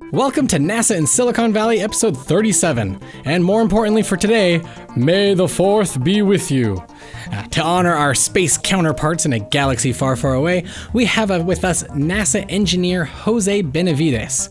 Welcome 0.00 0.46
to 0.48 0.58
NASA 0.58 0.96
in 0.96 1.06
Silicon 1.06 1.52
Valley, 1.52 1.80
episode 1.80 2.16
37. 2.16 3.00
And 3.24 3.44
more 3.44 3.60
importantly 3.62 4.02
for 4.02 4.16
today, 4.16 4.62
may 4.96 5.34
the 5.34 5.44
4th 5.44 6.02
be 6.02 6.22
with 6.22 6.50
you. 6.50 6.82
Uh, 7.30 7.42
to 7.48 7.62
honor 7.62 7.92
our 7.92 8.14
space 8.14 8.58
counterparts 8.58 9.26
in 9.26 9.32
a 9.32 9.38
galaxy 9.38 9.92
far, 9.92 10.16
far 10.16 10.34
away, 10.34 10.64
we 10.92 11.04
have 11.06 11.30
uh, 11.30 11.42
with 11.44 11.64
us 11.64 11.82
NASA 11.84 12.44
engineer 12.48 13.04
Jose 13.04 13.62
Benavides. 13.62 14.50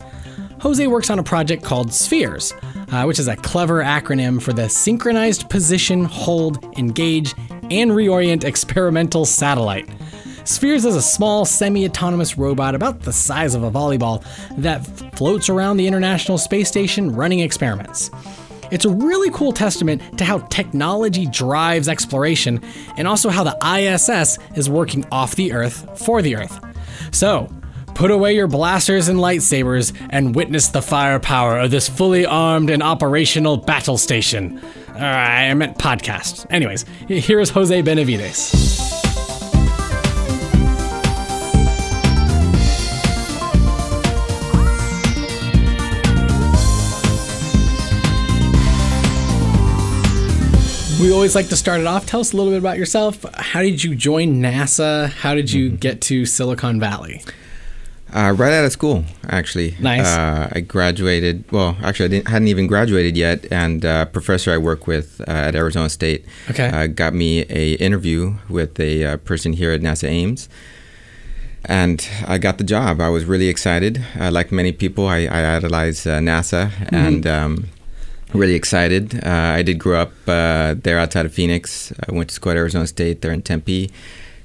Jose 0.61 0.85
works 0.87 1.09
on 1.09 1.19
a 1.19 1.23
project 1.23 1.63
called 1.63 1.93
Spheres, 1.93 2.53
uh, 2.91 3.03
which 3.03 3.19
is 3.19 3.27
a 3.27 3.35
clever 3.35 3.83
acronym 3.83 4.41
for 4.41 4.53
the 4.53 4.69
Synchronized 4.69 5.49
Position, 5.49 6.05
Hold, 6.05 6.63
Engage, 6.77 7.33
and 7.71 7.91
Reorient 7.91 8.43
Experimental 8.43 9.25
Satellite. 9.25 9.89
Spheres 10.43 10.85
is 10.85 10.95
a 10.95 11.01
small, 11.01 11.45
semi 11.45 11.85
autonomous 11.85 12.37
robot 12.37 12.75
about 12.75 13.01
the 13.01 13.13
size 13.13 13.55
of 13.55 13.63
a 13.63 13.71
volleyball 13.71 14.23
that 14.57 14.79
floats 15.15 15.49
around 15.49 15.77
the 15.77 15.87
International 15.87 16.37
Space 16.37 16.67
Station 16.67 17.15
running 17.15 17.39
experiments. 17.39 18.09
It's 18.71 18.85
a 18.85 18.89
really 18.89 19.29
cool 19.31 19.51
testament 19.51 20.17
to 20.17 20.23
how 20.23 20.39
technology 20.39 21.25
drives 21.25 21.89
exploration 21.89 22.61
and 22.97 23.07
also 23.07 23.29
how 23.29 23.43
the 23.43 23.57
ISS 23.65 24.39
is 24.55 24.69
working 24.69 25.05
off 25.11 25.35
the 25.35 25.51
Earth 25.51 25.99
for 25.99 26.21
the 26.21 26.37
Earth. 26.37 26.59
So, 27.11 27.49
put 27.93 28.11
away 28.11 28.33
your 28.33 28.47
blasters 28.47 29.09
and 29.09 29.19
lightsabers 29.19 29.93
and 30.09 30.33
witness 30.33 30.69
the 30.69 30.81
firepower 30.81 31.59
of 31.59 31.71
this 31.71 31.89
fully 31.89 32.25
armed 32.25 32.69
and 32.69 32.81
operational 32.81 33.57
battle 33.57 33.97
station. 33.97 34.59
Uh, 34.89 34.99
I 34.99 35.53
meant 35.53 35.77
podcast. 35.77 36.47
Anyways, 36.49 36.85
here 37.07 37.41
is 37.41 37.49
Jose 37.49 37.81
Benavides. 37.81 38.80
We 51.01 51.11
always 51.11 51.33
like 51.33 51.47
to 51.47 51.55
start 51.55 51.81
it 51.81 51.87
off. 51.87 52.05
Tell 52.05 52.19
us 52.19 52.31
a 52.31 52.37
little 52.37 52.51
bit 52.51 52.59
about 52.59 52.77
yourself. 52.77 53.25
How 53.33 53.61
did 53.63 53.83
you 53.83 53.95
join 53.95 54.35
NASA? 54.39 55.09
How 55.09 55.33
did 55.33 55.51
you 55.51 55.71
get 55.71 55.99
to 56.01 56.27
Silicon 56.27 56.79
Valley? 56.79 57.23
Uh, 58.13 58.35
right 58.37 58.53
out 58.53 58.65
of 58.65 58.71
school, 58.71 59.05
actually. 59.27 59.75
Nice. 59.79 60.05
Uh, 60.05 60.49
I 60.51 60.59
graduated. 60.59 61.43
Well, 61.51 61.75
actually, 61.81 62.05
I 62.05 62.07
didn't, 62.09 62.27
hadn't 62.27 62.49
even 62.49 62.67
graduated 62.67 63.17
yet, 63.17 63.47
and 63.51 63.83
uh, 63.83 64.05
professor 64.05 64.51
I 64.53 64.59
work 64.59 64.85
with 64.85 65.21
uh, 65.21 65.31
at 65.31 65.55
Arizona 65.55 65.89
State 65.89 66.23
Okay. 66.51 66.67
uh, 66.69 66.85
got 66.87 67.15
me 67.15 67.45
a 67.49 67.73
interview 67.75 68.35
with 68.47 68.79
a 68.79 69.03
uh, 69.05 69.17
person 69.17 69.53
here 69.53 69.71
at 69.71 69.81
NASA 69.81 70.07
Ames, 70.07 70.49
and 71.65 72.07
I 72.27 72.37
got 72.37 72.59
the 72.59 72.63
job. 72.63 73.01
I 73.01 73.09
was 73.09 73.25
really 73.25 73.47
excited. 73.47 74.05
Uh, 74.19 74.29
like 74.29 74.51
many 74.51 74.71
people, 74.71 75.07
I, 75.07 75.25
I 75.25 75.55
idolize 75.55 76.05
uh, 76.05 76.19
NASA, 76.19 76.71
and 76.91 77.25
um, 77.25 77.69
really 78.33 78.55
excited. 78.55 79.23
Uh, 79.25 79.29
I 79.29 79.61
did 79.61 79.77
grow 79.79 80.01
up 80.01 80.11
uh, 80.27 80.75
there 80.77 80.99
outside 80.99 81.25
of 81.25 81.33
Phoenix. 81.33 81.91
I 82.07 82.11
went 82.13 82.29
to 82.29 82.35
school 82.35 82.51
at 82.51 82.57
Arizona 82.57 82.87
State 82.87 83.21
there 83.21 83.31
in 83.31 83.41
Tempe. 83.41 83.91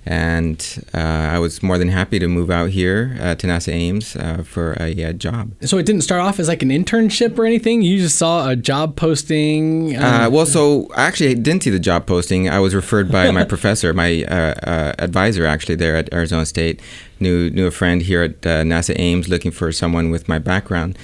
And 0.09 0.85
uh, 0.95 0.99
I 0.99 1.41
was 1.41 1.65
more 1.65 1.79
than 1.79 1.89
happy 1.89 2.21
to 2.21 2.29
move 2.29 2.49
out 2.49 2.71
here 2.71 3.17
uh, 3.21 3.35
to 3.35 3.47
NASA 3.49 3.73
Ames 3.73 4.15
uh, 4.15 4.45
for 4.45 4.77
a 4.79 5.05
uh, 5.05 5.13
job. 5.13 5.51
So 5.63 5.79
it 5.79 5.85
didn't 5.85 6.03
start 6.03 6.21
off 6.21 6.39
as 6.39 6.47
like 6.47 6.63
an 6.63 6.69
internship 6.69 7.37
or 7.37 7.45
anything. 7.45 7.83
You 7.83 7.99
just 7.99 8.17
saw 8.17 8.49
a 8.49 8.55
job 8.55 8.95
posting. 8.95 9.97
um, 9.97 10.05
Uh, 10.05 10.31
well, 10.31 10.47
so 10.47 10.87
I 10.95 11.07
actually 11.07 11.35
didn't 11.35 11.65
see 11.65 11.71
the 11.71 11.81
job 11.81 12.07
posting. 12.07 12.49
I 12.49 12.61
was 12.61 12.73
referred 12.73 13.11
by 13.11 13.33
my 13.33 13.43
professor, 13.55 13.93
my 13.93 14.23
uh, 14.29 14.55
uh, 14.63 14.93
advisor, 15.01 15.45
actually 15.45 15.75
there 15.75 15.97
at 15.97 16.13
Arizona 16.15 16.47
State. 16.47 16.81
knew 17.19 17.51
knew 17.51 17.67
a 17.67 17.73
friend 17.73 18.03
here 18.03 18.23
at 18.23 18.47
uh, 18.47 18.63
NASA 18.63 18.95
Ames 18.97 19.29
looking 19.29 19.51
for 19.51 19.73
someone 19.73 20.11
with 20.11 20.29
my 20.29 20.39
background, 20.39 20.97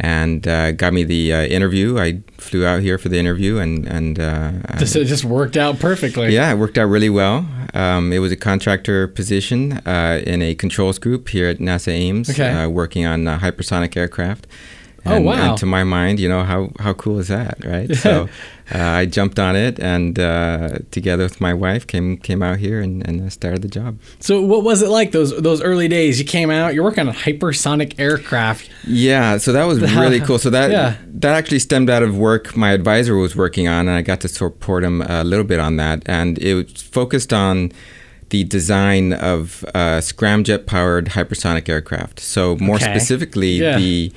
and 0.00 0.46
uh, 0.46 0.72
got 0.72 0.92
me 0.92 1.04
the 1.04 1.32
uh, 1.32 1.42
interview. 1.42 1.98
I 1.98 2.22
flew 2.38 2.64
out 2.66 2.82
here 2.82 2.98
for 2.98 3.08
the 3.08 3.18
interview, 3.18 3.58
and 3.58 3.86
and 3.86 4.18
uh, 4.20 4.52
I- 4.68 4.76
just, 4.78 4.94
it 4.96 5.06
just 5.06 5.24
worked 5.24 5.56
out 5.56 5.78
perfectly. 5.78 6.32
yeah, 6.34 6.50
it 6.52 6.56
worked 6.56 6.78
out 6.78 6.84
really 6.84 7.10
well. 7.10 7.46
Um, 7.74 8.12
it 8.12 8.18
was 8.20 8.32
a 8.32 8.36
contractor 8.36 9.08
position 9.08 9.72
uh, 9.86 10.22
in 10.26 10.40
a 10.42 10.54
controls 10.54 10.98
group 10.98 11.28
here 11.28 11.48
at 11.48 11.58
NASA 11.58 11.88
Ames, 11.92 12.30
Okay. 12.30 12.48
uh, 12.50 12.68
working 12.68 13.04
on 13.06 13.26
uh, 13.28 13.38
hypersonic 13.38 13.96
aircraft. 13.96 14.46
Oh, 15.06 15.12
And, 15.14 15.24
wow. 15.24 15.50
And 15.50 15.58
to 15.58 15.66
my 15.66 15.84
mind, 15.84 16.18
you 16.20 16.28
know 16.28 16.42
how 16.44 16.70
how 16.80 16.92
cool 16.92 17.18
is 17.18 17.28
that, 17.28 17.64
right? 17.64 17.94
so 17.94 18.28
uh, 18.74 18.78
I 18.78 19.06
jumped 19.06 19.38
on 19.38 19.54
it, 19.56 19.78
and 19.78 20.18
uh, 20.18 20.78
together 20.90 21.22
with 21.24 21.40
my 21.40 21.54
wife, 21.54 21.86
came 21.86 22.16
came 22.18 22.42
out 22.42 22.58
here 22.58 22.80
and, 22.80 23.06
and 23.08 23.32
started 23.32 23.62
the 23.62 23.68
job. 23.68 23.98
So 24.20 24.42
what 24.42 24.64
was 24.64 24.82
it 24.82 24.88
like 24.88 25.12
those 25.12 25.30
those 25.40 25.62
early 25.62 25.88
days? 25.88 26.18
You 26.18 26.24
came 26.26 26.50
out. 26.50 26.74
You're 26.74 26.84
working 26.84 27.08
on 27.08 27.14
a 27.14 27.18
hypersonic 27.18 27.94
aircraft. 27.98 28.68
Yeah, 28.86 29.38
so 29.38 29.52
that 29.52 29.64
was 29.64 29.80
really 30.02 30.20
cool. 30.20 30.38
So 30.38 30.50
that 30.50 30.70
Yeah. 30.70 30.96
that 31.20 31.34
actually 31.36 31.60
stemmed 31.60 31.90
out 31.90 32.02
of 32.02 32.18
work 32.18 32.56
my 32.56 32.72
advisor 32.72 33.16
was 33.16 33.34
working 33.36 33.68
on, 33.68 33.88
and 33.88 33.96
I 33.96 34.02
got 34.02 34.20
to 34.22 34.28
support 34.28 34.82
him 34.84 35.02
a 35.02 35.22
little 35.24 35.46
bit 35.46 35.60
on 35.60 35.76
that. 35.76 36.02
And 36.06 36.38
it 36.38 36.54
was 36.54 36.82
focused 36.82 37.32
on 37.32 37.70
the 38.30 38.44
design 38.44 39.14
of 39.14 39.64
uh, 39.74 40.00
scramjet 40.02 40.66
powered 40.66 41.06
hypersonic 41.16 41.66
aircraft. 41.68 42.20
So 42.20 42.56
more 42.56 42.76
Okay. 42.76 42.84
specifically, 42.92 43.52
Yeah. 43.62 43.78
the 43.78 44.12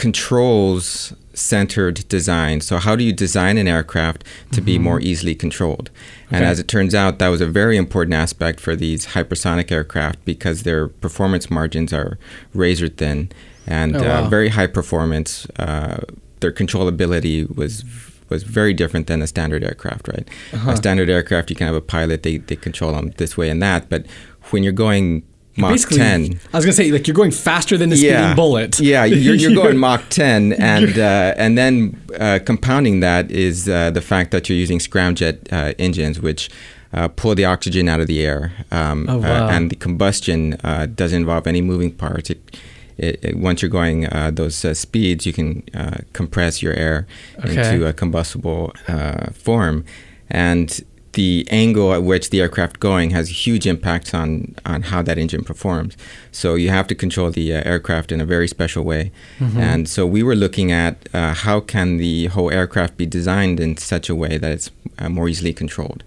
controls 0.00 1.12
centered 1.34 1.96
design. 2.08 2.60
So 2.60 2.78
how 2.78 2.96
do 2.96 3.04
you 3.04 3.12
design 3.12 3.56
an 3.58 3.68
aircraft 3.68 4.24
to 4.52 4.60
be 4.60 4.78
more 4.78 5.00
easily 5.00 5.34
controlled? 5.34 5.88
And 5.88 5.96
Mm-hmm. 5.96 6.34
Okay. 6.36 6.44
as 6.52 6.58
it 6.60 6.68
turns 6.68 6.94
out, 6.94 7.18
that 7.18 7.28
was 7.28 7.40
a 7.40 7.46
very 7.46 7.76
important 7.76 8.14
aspect 8.14 8.60
for 8.60 8.74
these 8.76 9.06
hypersonic 9.14 9.70
aircraft 9.72 10.18
because 10.24 10.62
their 10.62 10.88
performance 10.88 11.50
margins 11.50 11.92
are 11.92 12.18
razor 12.54 12.88
thin 12.88 13.30
and 13.66 13.96
Oh, 13.96 14.02
wow. 14.02 14.24
uh, 14.24 14.28
very 14.28 14.48
high 14.50 14.66
performance. 14.68 15.46
Uh, 15.58 15.98
their 16.40 16.52
controllability 16.52 17.36
was 17.56 17.84
was 18.28 18.44
very 18.44 18.72
different 18.72 19.06
than 19.08 19.20
a 19.22 19.26
standard 19.26 19.62
aircraft, 19.64 20.06
right? 20.06 20.26
Uh-huh. 20.54 20.70
A 20.70 20.76
standard 20.76 21.10
aircraft, 21.10 21.50
you 21.50 21.56
can 21.56 21.66
have 21.66 21.74
a 21.74 21.80
pilot, 21.96 22.22
they, 22.22 22.36
they 22.38 22.54
control 22.54 22.92
them 22.92 23.06
this 23.16 23.36
way 23.36 23.50
and 23.50 23.60
that. 23.60 23.88
But 23.88 24.06
when 24.50 24.62
you're 24.62 24.72
going 24.86 25.24
Mach 25.56 25.70
Basically, 25.72 25.98
10, 25.98 26.40
I 26.52 26.56
was 26.56 26.64
gonna 26.64 26.72
say 26.72 26.90
like 26.92 27.06
you're 27.08 27.14
going 27.14 27.32
faster 27.32 27.76
than 27.76 27.90
the 27.90 27.96
speeding 27.96 28.34
bullet. 28.36 28.78
yeah, 28.80 29.04
you're, 29.04 29.34
you're 29.34 29.54
going 29.62 29.76
Mach 29.78 30.08
10, 30.08 30.52
and 30.54 30.96
uh, 30.98 31.34
and 31.36 31.58
then 31.58 32.00
uh, 32.18 32.38
compounding 32.44 33.00
that 33.00 33.30
is 33.30 33.68
uh, 33.68 33.90
the 33.90 34.00
fact 34.00 34.30
that 34.30 34.48
you're 34.48 34.56
using 34.58 34.78
scramjet 34.78 35.52
uh, 35.52 35.74
engines, 35.78 36.20
which 36.20 36.50
uh, 36.92 37.08
pull 37.08 37.34
the 37.34 37.44
oxygen 37.44 37.88
out 37.88 38.00
of 38.00 38.06
the 38.06 38.20
air, 38.24 38.52
um, 38.70 39.06
Oh, 39.08 39.18
wow. 39.18 39.46
uh, 39.46 39.50
and 39.50 39.70
the 39.70 39.76
combustion 39.76 40.54
uh, 40.64 40.86
doesn't 40.86 41.20
involve 41.20 41.46
any 41.46 41.60
moving 41.60 41.92
parts. 41.92 42.30
It, 42.30 42.56
it, 42.96 43.24
it- 43.24 43.36
once 43.36 43.60
you're 43.62 43.70
going 43.70 44.06
uh, 44.06 44.30
those 44.32 44.64
uh, 44.64 44.72
speeds, 44.74 45.26
you 45.26 45.32
can 45.32 45.62
uh, 45.74 45.98
compress 46.12 46.62
your 46.62 46.74
air 46.74 47.06
Okay. 47.40 47.56
into 47.74 47.86
a 47.86 47.92
combustible 47.92 48.72
uh, 48.88 49.30
form, 49.32 49.84
and 50.30 50.80
the 51.14 51.44
angle 51.50 51.92
at 51.92 52.02
which 52.04 52.30
the 52.30 52.40
aircraft 52.40 52.78
going 52.78 53.10
has 53.10 53.46
huge 53.46 53.66
impacts 53.66 54.14
on 54.14 54.54
on 54.64 54.82
how 54.82 55.02
that 55.02 55.18
engine 55.18 55.42
performs. 55.44 55.96
So 56.32 56.54
you 56.54 56.70
have 56.70 56.86
to 56.88 56.94
control 56.94 57.30
the 57.30 57.52
uh, 57.54 57.62
aircraft 57.64 58.12
in 58.12 58.20
a 58.20 58.24
very 58.24 58.46
special 58.48 58.84
way. 58.84 59.10
And 59.40 59.88
so 59.88 60.06
we 60.06 60.22
were 60.22 60.36
looking 60.36 60.70
at 60.72 60.94
uh, 61.12 61.34
how 61.34 61.60
can 61.60 61.96
the 61.96 62.26
whole 62.26 62.50
aircraft 62.52 62.96
be 62.96 63.06
designed 63.06 63.58
in 63.60 63.76
such 63.76 64.08
a 64.08 64.14
way 64.14 64.38
that 64.38 64.52
it's 64.52 64.70
uh, 64.98 65.08
more 65.08 65.28
easily 65.28 65.52
controlled. 65.52 66.04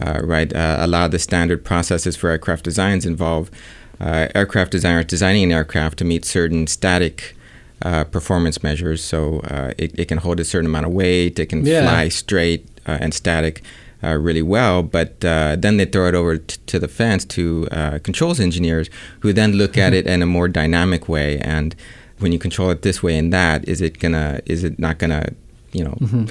Uh, 0.00 0.20
right, 0.22 0.52
uh, 0.54 0.76
a 0.80 0.86
lot 0.86 1.06
of 1.06 1.10
the 1.10 1.18
standard 1.18 1.64
processes 1.64 2.16
for 2.16 2.28
aircraft 2.30 2.62
designs 2.64 3.06
involve 3.06 3.50
uh, 4.00 4.28
aircraft 4.34 4.70
designers 4.70 5.06
designing 5.06 5.42
an 5.44 5.52
aircraft 5.52 5.96
to 5.98 6.04
meet 6.04 6.24
certain 6.24 6.66
static 6.66 7.34
uh, 7.82 8.04
performance 8.04 8.62
measures. 8.62 9.02
So 9.02 9.40
uh, 9.40 9.72
it, 9.78 9.98
it 9.98 10.06
can 10.08 10.18
hold 10.18 10.38
a 10.38 10.44
certain 10.44 10.66
amount 10.66 10.86
of 10.86 10.92
weight, 10.92 11.38
it 11.38 11.46
can 11.48 11.64
Yeah. 11.64 11.80
fly 11.82 12.08
straight 12.10 12.62
uh, 12.86 12.98
and 13.00 13.12
static 13.14 13.62
uh, 14.02 14.14
really 14.16 14.42
well, 14.42 14.82
but 14.82 15.24
uh, 15.24 15.56
then 15.56 15.76
they 15.78 15.84
throw 15.86 16.06
it 16.08 16.14
over 16.14 16.36
t- 16.38 16.56
to 16.66 16.78
the 16.78 16.88
fence 16.88 17.24
to 17.24 17.66
uh, 17.70 17.98
controls 18.02 18.40
engineers 18.40 18.90
who 19.20 19.32
then 19.32 19.52
look 19.52 19.76
at 19.78 19.94
it 19.94 20.06
in 20.06 20.22
a 20.22 20.26
more 20.26 20.48
dynamic 20.48 21.08
way. 21.08 21.38
And 21.38 21.74
when 22.18 22.32
you 22.32 22.38
control 22.38 22.70
it 22.70 22.82
this 22.82 23.02
way 23.02 23.16
and 23.18 23.32
that, 23.32 23.66
is 23.68 23.80
it 23.80 23.98
gonna? 23.98 24.40
Is 24.46 24.64
it 24.64 24.78
not 24.78 24.98
gonna? 24.98 25.32
You 25.72 25.84
know. 25.84 26.26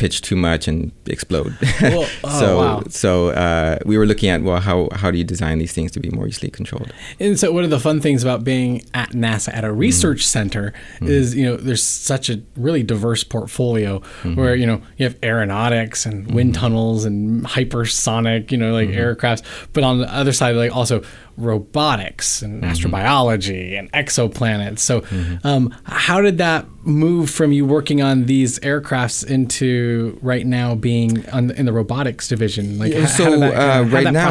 Pitch 0.00 0.22
too 0.22 0.36
much 0.36 0.66
and 0.66 0.92
explode. 1.06 1.54
Well, 1.80 2.08
oh, 2.24 2.40
so, 2.40 2.58
wow. 2.58 2.82
so 2.88 3.28
uh, 3.30 3.78
we 3.84 3.96
were 3.98 4.06
looking 4.06 4.28
at 4.28 4.42
well, 4.42 4.60
how 4.60 4.88
how 4.92 5.10
do 5.10 5.18
you 5.18 5.24
design 5.24 5.58
these 5.58 5.72
things 5.72 5.90
to 5.92 6.00
be 6.00 6.10
more 6.10 6.26
easily 6.26 6.50
controlled? 6.50 6.92
And 7.18 7.38
so, 7.38 7.52
one 7.52 7.64
of 7.64 7.70
the 7.70 7.80
fun 7.80 8.00
things 8.00 8.22
about 8.22 8.44
being 8.44 8.82
at 8.94 9.10
NASA 9.10 9.54
at 9.54 9.64
a 9.64 9.72
research 9.72 10.20
mm-hmm. 10.20 10.38
center 10.38 10.72
mm-hmm. 10.96 11.08
is, 11.08 11.34
you 11.34 11.44
know, 11.44 11.56
there's 11.56 11.82
such 11.82 12.30
a 12.30 12.42
really 12.56 12.82
diverse 12.82 13.24
portfolio 13.24 14.00
mm-hmm. 14.00 14.36
where, 14.36 14.54
you 14.54 14.66
know, 14.66 14.80
you 14.96 15.04
have 15.04 15.16
aeronautics 15.22 16.06
and 16.06 16.32
wind 16.34 16.54
tunnels 16.54 17.04
and 17.04 17.44
hypersonic, 17.44 18.50
you 18.50 18.58
know, 18.58 18.72
like 18.72 18.88
aircrafts. 18.88 19.42
But 19.72 19.84
on 19.84 19.98
the 19.98 20.14
other 20.14 20.32
side, 20.32 20.56
like 20.56 20.74
also 20.74 21.02
robotics 21.40 22.42
and 22.42 22.62
astrobiology 22.62 23.78
and 23.78 23.90
exoplanets. 23.92 24.80
So, 24.80 25.02
um, 25.44 25.74
how 25.84 26.20
did 26.20 26.38
that 26.38 26.66
move 26.82 27.28
from 27.28 27.52
you 27.52 27.66
working 27.66 28.00
on 28.00 28.24
these 28.24 28.58
aircrafts 28.60 29.26
into 29.26 30.18
right 30.22 30.46
now 30.46 30.74
being 30.74 31.28
on, 31.30 31.50
in 31.52 31.66
the 31.66 31.72
robotics 31.72 32.28
division? 32.28 32.78
Like, 32.78 32.92
h- 32.92 33.08
so 33.08 33.38
that, 33.38 33.54
uh, 33.54 33.84
right 33.84 34.10
now? 34.12 34.30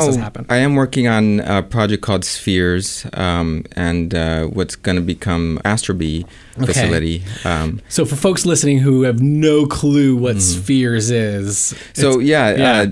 I 0.50 0.58
am 0.58 0.76
working 0.76 1.08
on 1.08 1.40
a 1.42 1.62
project 1.64 2.02
called 2.02 2.26
Spheres 2.26 3.06
um, 3.14 3.66
and 3.76 4.14
uh, 4.16 4.46
what's 4.46 4.76
going 4.76 4.96
to 4.96 5.02
become 5.02 5.60
Astrobee 5.66 6.26
facility. 6.66 7.24
Um, 7.46 7.82
So, 7.90 8.06
for 8.06 8.16
folks 8.16 8.46
listening 8.46 8.80
who 8.80 9.04
have 9.04 9.22
no 9.22 9.66
clue 9.66 10.16
what 10.16 10.42
Spheres 10.42 11.10
is, 11.12 11.40
Mm-hmm. 11.50 12.02
so 12.02 12.20
yeah, 12.20 12.56
yeah. 12.56 12.86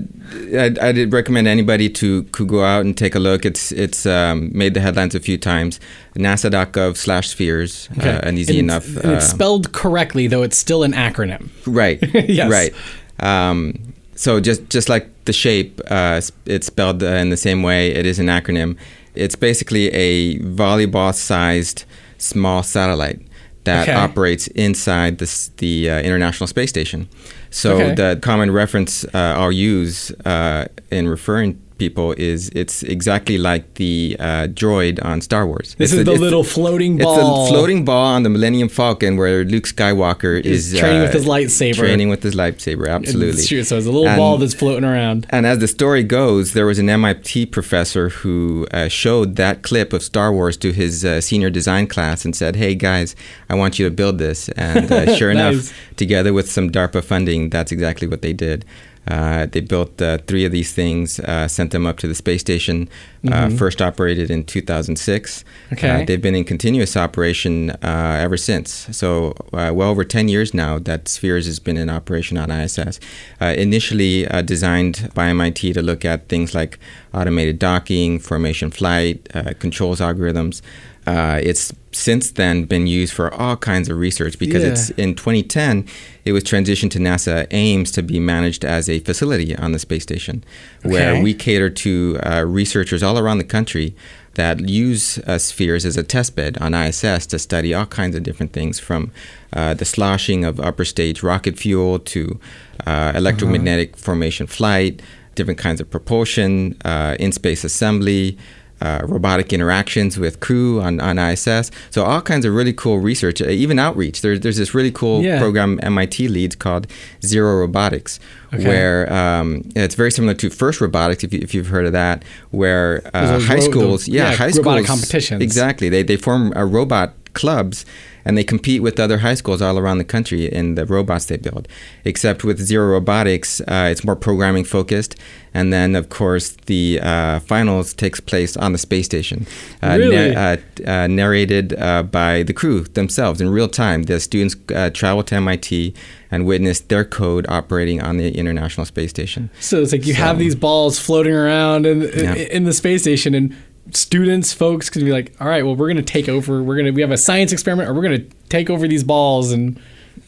Uh, 0.54 0.60
I, 0.82 0.90
I 0.90 0.92
did 0.92 1.14
recommend 1.14 1.48
anybody 1.48 1.90
to 1.90 2.24
could 2.32 2.48
go 2.48 2.64
out 2.64 2.86
and 2.86 2.98
take 2.98 3.16
a 3.16 3.20
look. 3.20 3.46
It's 3.46 3.72
it's 3.72 4.06
um, 4.08 4.50
made 4.54 4.74
the 4.74 4.80
headlines 4.80 5.14
a 5.16 5.20
few 5.20 5.38
times. 5.38 5.80
NASA.gov 6.16 6.98
slash 6.98 7.28
spheres, 7.30 7.90
Okay. 7.98 8.10
uh, 8.10 8.22
and 8.24 8.38
easy 8.40 8.60
And 8.60 8.70
enough. 8.70 8.88
it's- 8.88 9.04
and 9.04 9.14
it's 9.14 9.26
uh, 9.26 9.36
spelled 9.36 9.72
correctly, 9.74 10.28
though 10.28 10.44
it's 10.44 10.58
still 10.58 10.84
an 10.84 10.94
acronym. 10.94 11.50
Right. 11.66 12.00
Yes. 12.28 12.50
Right. 12.52 12.74
Um, 13.20 13.94
so 14.16 14.40
just 14.40 14.70
just 14.70 14.90
like 14.90 15.08
the 15.26 15.34
shape, 15.34 15.80
uh, 15.90 16.22
it's 16.46 16.68
spelled 16.68 17.04
uh, 17.04 17.08
in 17.22 17.30
the 17.30 17.38
same 17.38 17.62
way. 17.64 17.92
It 17.94 18.06
is 18.06 18.20
an 18.20 18.28
acronym. 18.28 18.76
It's 19.16 19.36
basically 19.36 19.90
a 19.94 20.38
volleyball-sized 20.40 21.84
small 22.18 22.64
satellite 22.64 23.20
that 23.64 23.88
Okay. 23.88 23.94
operates 23.98 24.48
inside 24.48 25.18
the 25.20 25.50
the 25.58 25.90
uh, 25.90 26.00
International 26.02 26.48
Space 26.48 26.70
Station. 26.70 27.08
So 27.50 27.76
Okay. 27.76 27.96
the 27.96 28.20
common 28.22 28.52
reference 28.52 29.04
uh, 29.14 29.34
I'll 29.38 29.52
use 29.52 30.12
uh, 30.26 30.66
in 30.92 31.08
referring 31.08 31.60
people 31.78 32.14
is 32.14 32.50
it's 32.56 32.84
exactly 32.84 33.38
like 33.38 33.76
the 33.76 34.16
uh, 34.20 34.48
droid 34.48 35.04
on 35.06 35.22
Star 35.22 35.46
Wars. 35.46 35.76
This 35.78 35.92
It's 35.92 36.00
is 36.00 36.06
the- 36.06 36.12
the 36.14 36.20
little 36.20 36.44
floating 36.44 36.98
ball. 36.98 37.16
it's 37.44 37.50
a 37.50 37.54
floating 37.54 37.86
ball 37.86 38.06
on 38.16 38.24
the 38.24 38.30
Millennium 38.30 38.70
Falcon 38.70 39.18
where 39.18 39.44
Luke 39.44 39.66
Skywalker 39.66 40.40
Is 40.44 40.74
is, 40.74 40.80
training 40.80 41.02
uh, 41.02 41.06
with 41.06 41.14
his 41.14 41.26
lightsaber. 41.26 41.76
Training 41.76 42.10
with 42.10 42.24
his 42.24 42.36
lightsaber, 42.36 42.88
absolutely. 42.88 43.40
It's 43.40 43.48
true. 43.48 43.64
So 43.64 43.78
it's 43.78 43.86
a 43.86 43.92
little 43.92 44.08
And- 44.08 44.18
ball 44.18 44.38
that's 44.38 44.54
floating 44.54 44.84
around. 44.86 45.28
And 45.30 45.46
as 45.46 45.60
the 45.60 45.68
story 45.68 46.04
goes, 46.04 46.54
there 46.54 46.66
was 46.66 46.80
an 46.80 46.90
MIT 46.90 47.48
professor 47.48 48.10
who 48.10 48.68
uh, 48.72 48.88
showed 48.88 49.36
that 49.36 49.62
clip 49.64 49.94
of 49.94 50.02
Star 50.04 50.32
Wars 50.34 50.58
to 50.58 50.72
his 50.72 51.04
uh, 51.06 51.22
senior 51.22 51.50
design 51.50 51.88
class 51.88 52.26
and 52.26 52.36
said, 52.36 52.56
"Hey 52.56 52.76
guys, 52.76 53.16
I 53.50 53.56
want 53.56 53.78
you 53.80 53.86
to 53.86 53.92
build 53.92 54.18
this." 54.18 54.50
And 54.50 54.92
uh, 54.92 55.16
sure 55.20 55.34
Nice. 55.34 55.54
enough, 55.54 55.80
together 55.96 56.34
with 56.34 56.50
some 56.50 56.70
DARPA 56.72 57.04
funding, 57.04 57.50
that's 57.50 57.72
exactly 57.72 58.08
what 58.08 58.22
they 58.22 58.34
did. 58.34 58.66
Uh, 59.08 59.46
they 59.46 59.62
built 59.62 60.02
uh, 60.02 60.18
three 60.28 60.46
of 60.46 60.52
these 60.52 60.74
things, 60.74 61.20
uh, 61.22 61.48
sent 61.48 61.72
them 61.72 61.86
up 61.86 61.98
to 61.98 62.08
the 62.08 62.16
space 62.16 62.42
station. 62.42 62.90
Uh, 63.32 63.50
first 63.50 63.82
operated 63.82 64.32
in 64.32 64.44
2006. 64.44 65.44
Mm-hmm. 65.44 65.74
Okay. 65.74 66.06
They've 66.06 66.22
been 66.22 66.36
in 66.36 66.44
continuous 66.44 66.96
operation 66.96 67.72
uh, 67.72 68.18
ever 68.22 68.38
since. 68.38 68.88
So, 68.96 69.34
uh, 69.54 69.72
well 69.74 69.90
over 69.90 70.04
10 70.04 70.28
years 70.30 70.54
now 70.54 70.80
that 70.80 71.08
Spheres 71.08 71.46
has 71.46 71.60
been 71.60 71.78
in 71.78 71.90
operation 71.90 72.38
on 72.38 72.52
ISS. 72.52 73.00
Uh, 73.42 73.54
initially 73.58 74.28
uh, 74.28 74.42
designed 74.42 75.12
by 75.14 75.28
MIT 75.28 75.74
to 75.74 75.82
look 75.82 76.06
at 76.06 76.30
things 76.30 76.56
like 76.56 76.80
automated 77.14 77.60
docking, 77.60 78.20
formation 78.20 78.72
flight, 78.72 79.28
uh, 79.34 79.54
controls 79.60 80.00
algorithms. 80.00 80.62
Uh, 81.08 81.40
it's 81.42 81.74
since 81.94 82.32
then 82.32 82.66
been 82.66 82.86
used 82.86 83.14
for 83.14 83.34
all 83.34 83.56
kinds 83.56 83.88
of 83.90 83.98
research 83.98 84.38
because 84.38 84.62
Yeah. 84.64 84.72
it's 84.72 84.90
in 85.04 85.16
2010 85.16 85.86
it 86.26 86.34
was 86.34 86.44
transitioned 86.44 86.92
to 86.92 87.00
NASA 87.00 87.48
Ames 87.52 87.90
to 87.92 88.02
be 88.04 88.20
managed 88.20 88.64
as 88.66 88.90
a 88.90 89.00
facility 89.00 89.56
on 89.56 89.72
the 89.72 89.80
space 89.80 90.04
station, 90.04 90.44
where 90.84 91.14
Okay. 91.14 91.24
we 91.24 91.34
cater 91.34 91.70
to 91.70 92.20
uh, 92.24 92.44
researchers 92.46 93.02
all 93.02 93.18
around 93.18 93.38
the 93.40 93.46
country 93.58 93.96
that 94.36 94.60
use 94.70 95.18
uh, 95.20 95.38
spheres 95.40 95.86
as 95.86 95.96
a 95.98 96.04
test 96.04 96.36
bed 96.36 96.58
on 96.60 96.74
ISS 96.76 97.26
to 97.28 97.40
study 97.40 97.74
all 97.74 97.86
kinds 97.88 98.16
of 98.16 98.22
different 98.22 98.52
things 98.54 98.78
from 98.80 99.10
uh, 99.54 99.74
the 99.74 99.86
sloshing 99.86 100.44
of 100.46 100.60
upper 100.60 100.86
stage 100.86 101.24
rocket 101.24 101.58
fuel 101.58 101.98
to 102.00 102.38
uh, 102.86 103.14
electromagnetic 103.16 103.96
formation 103.98 104.46
flight, 104.46 105.02
different 105.36 105.58
kinds 105.60 105.80
of 105.82 105.90
propulsion, 105.90 106.76
uh, 106.86 107.16
in 107.20 107.32
space 107.32 107.64
assembly. 107.64 108.38
Uh, 108.80 109.02
robotic 109.08 109.52
interactions 109.52 110.20
with 110.20 110.40
crew 110.40 110.80
on, 110.82 111.00
on 111.00 111.18
ISS. 111.18 111.72
So, 111.90 112.04
all 112.04 112.22
kinds 112.22 112.46
of 112.46 112.54
really 112.54 112.74
cool 112.74 113.00
research, 113.00 113.42
uh, 113.42 113.46
even 113.50 113.80
outreach. 113.80 114.22
There, 114.22 114.38
there's 114.38 114.58
this 114.58 114.76
really 114.76 114.92
cool 114.92 115.24
Yeah. 115.24 115.40
program 115.40 115.80
MIT 115.82 116.28
leads 116.28 116.56
called 116.56 116.86
Zero 117.26 117.56
Robotics, 117.62 118.20
Okay. 118.54 118.68
where 118.68 119.12
um, 119.12 119.64
it's 119.76 119.96
very 119.96 120.12
similar 120.12 120.36
to 120.36 120.52
First 120.52 120.80
Robotics, 120.80 121.24
if, 121.24 121.34
you, 121.34 121.40
if 121.42 121.56
you've 121.56 121.70
heard 121.70 121.88
of 121.88 121.94
that, 121.94 122.24
where 122.52 123.02
uh, 123.16 123.40
high 123.40 123.56
ro- 123.56 123.60
schools, 123.62 124.06
the- 124.06 124.12
yeah, 124.12 124.30
yeah, 124.30 124.36
high 124.36 124.52
robotic 124.56 124.86
schools, 124.86 125.00
competitions. 125.00 125.42
exactly. 125.42 125.90
They 125.90 126.04
they 126.04 126.16
form 126.18 126.54
uh, 126.56 126.64
robot 126.64 127.14
clubs 127.34 127.84
and 128.28 128.38
they 128.38 128.44
compete 128.44 128.82
with 128.84 129.00
other 129.00 129.20
high 129.20 129.34
schools 129.36 129.62
all 129.62 129.80
around 129.80 129.98
the 130.00 130.04
country 130.04 130.46
in 130.60 130.76
the 130.76 130.86
robots 130.86 131.26
they 131.26 131.38
build. 131.38 131.66
Except 132.04 132.44
with 132.44 132.60
Zero 132.60 132.86
Robotics, 132.92 133.62
uh, 133.62 133.88
it's 133.92 134.04
more 134.04 134.18
programming 134.18 134.66
focused, 134.66 135.16
and 135.54 135.72
then 135.72 135.96
of 135.96 136.10
course 136.10 136.50
the 136.66 137.00
uh, 137.02 137.40
finals 137.40 137.94
takes 137.94 138.20
place 138.20 138.58
on 138.58 138.74
the 138.74 138.78
space 138.78 139.06
station, 139.06 139.48
uh, 139.82 139.96
Really? 139.98 140.36
uh, 140.36 140.58
uh, 140.86 141.08
narrated 141.08 141.74
uh, 141.80 142.04
by 142.04 142.44
the 142.44 142.54
crew 142.54 142.82
themselves 143.00 143.40
in 143.40 143.50
real 143.50 143.70
time. 143.70 144.04
The 144.04 144.20
students 144.20 144.56
uh, 144.76 144.90
travel 144.90 145.24
to 145.24 145.36
MIT 145.36 145.94
and 146.30 146.46
witness 146.46 146.82
their 146.82 147.06
code 147.06 147.46
operating 147.48 148.02
on 148.02 148.18
the 148.18 148.38
International 148.38 148.86
Space 148.86 149.10
Station. 149.12 149.50
So 149.62 149.82
it's 149.82 149.94
like 149.94 150.06
you 150.06 150.14
So- 150.14 150.24
have 150.24 150.38
these 150.38 150.56
balls 150.56 151.00
floating 151.00 151.34
around 151.34 151.86
in, 151.86 152.02
Yeah. 152.02 152.34
in 152.36 152.66
the 152.66 152.74
space 152.74 153.02
station, 153.04 153.34
and 153.34 153.56
students, 153.92 154.54
folks, 154.54 154.90
can 154.90 155.04
be 155.06 155.12
like, 155.12 155.34
"All 155.40 155.48
right, 155.48 155.64
well, 155.64 155.76
we're 155.76 155.88
going 155.88 155.98
to 155.98 156.14
take 156.14 156.28
over. 156.30 156.62
We're 156.64 156.76
going 156.76 156.86
to 156.86 156.92
we 156.92 157.02
have 157.02 157.12
a 157.12 157.18
science 157.18 157.52
experiment, 157.52 157.90
or 157.90 157.94
we're 157.94 158.02
going 158.04 158.22
to 158.22 158.36
take 158.50 158.70
over 158.70 158.88
these 158.88 159.04
balls." 159.04 159.52
And 159.52 159.80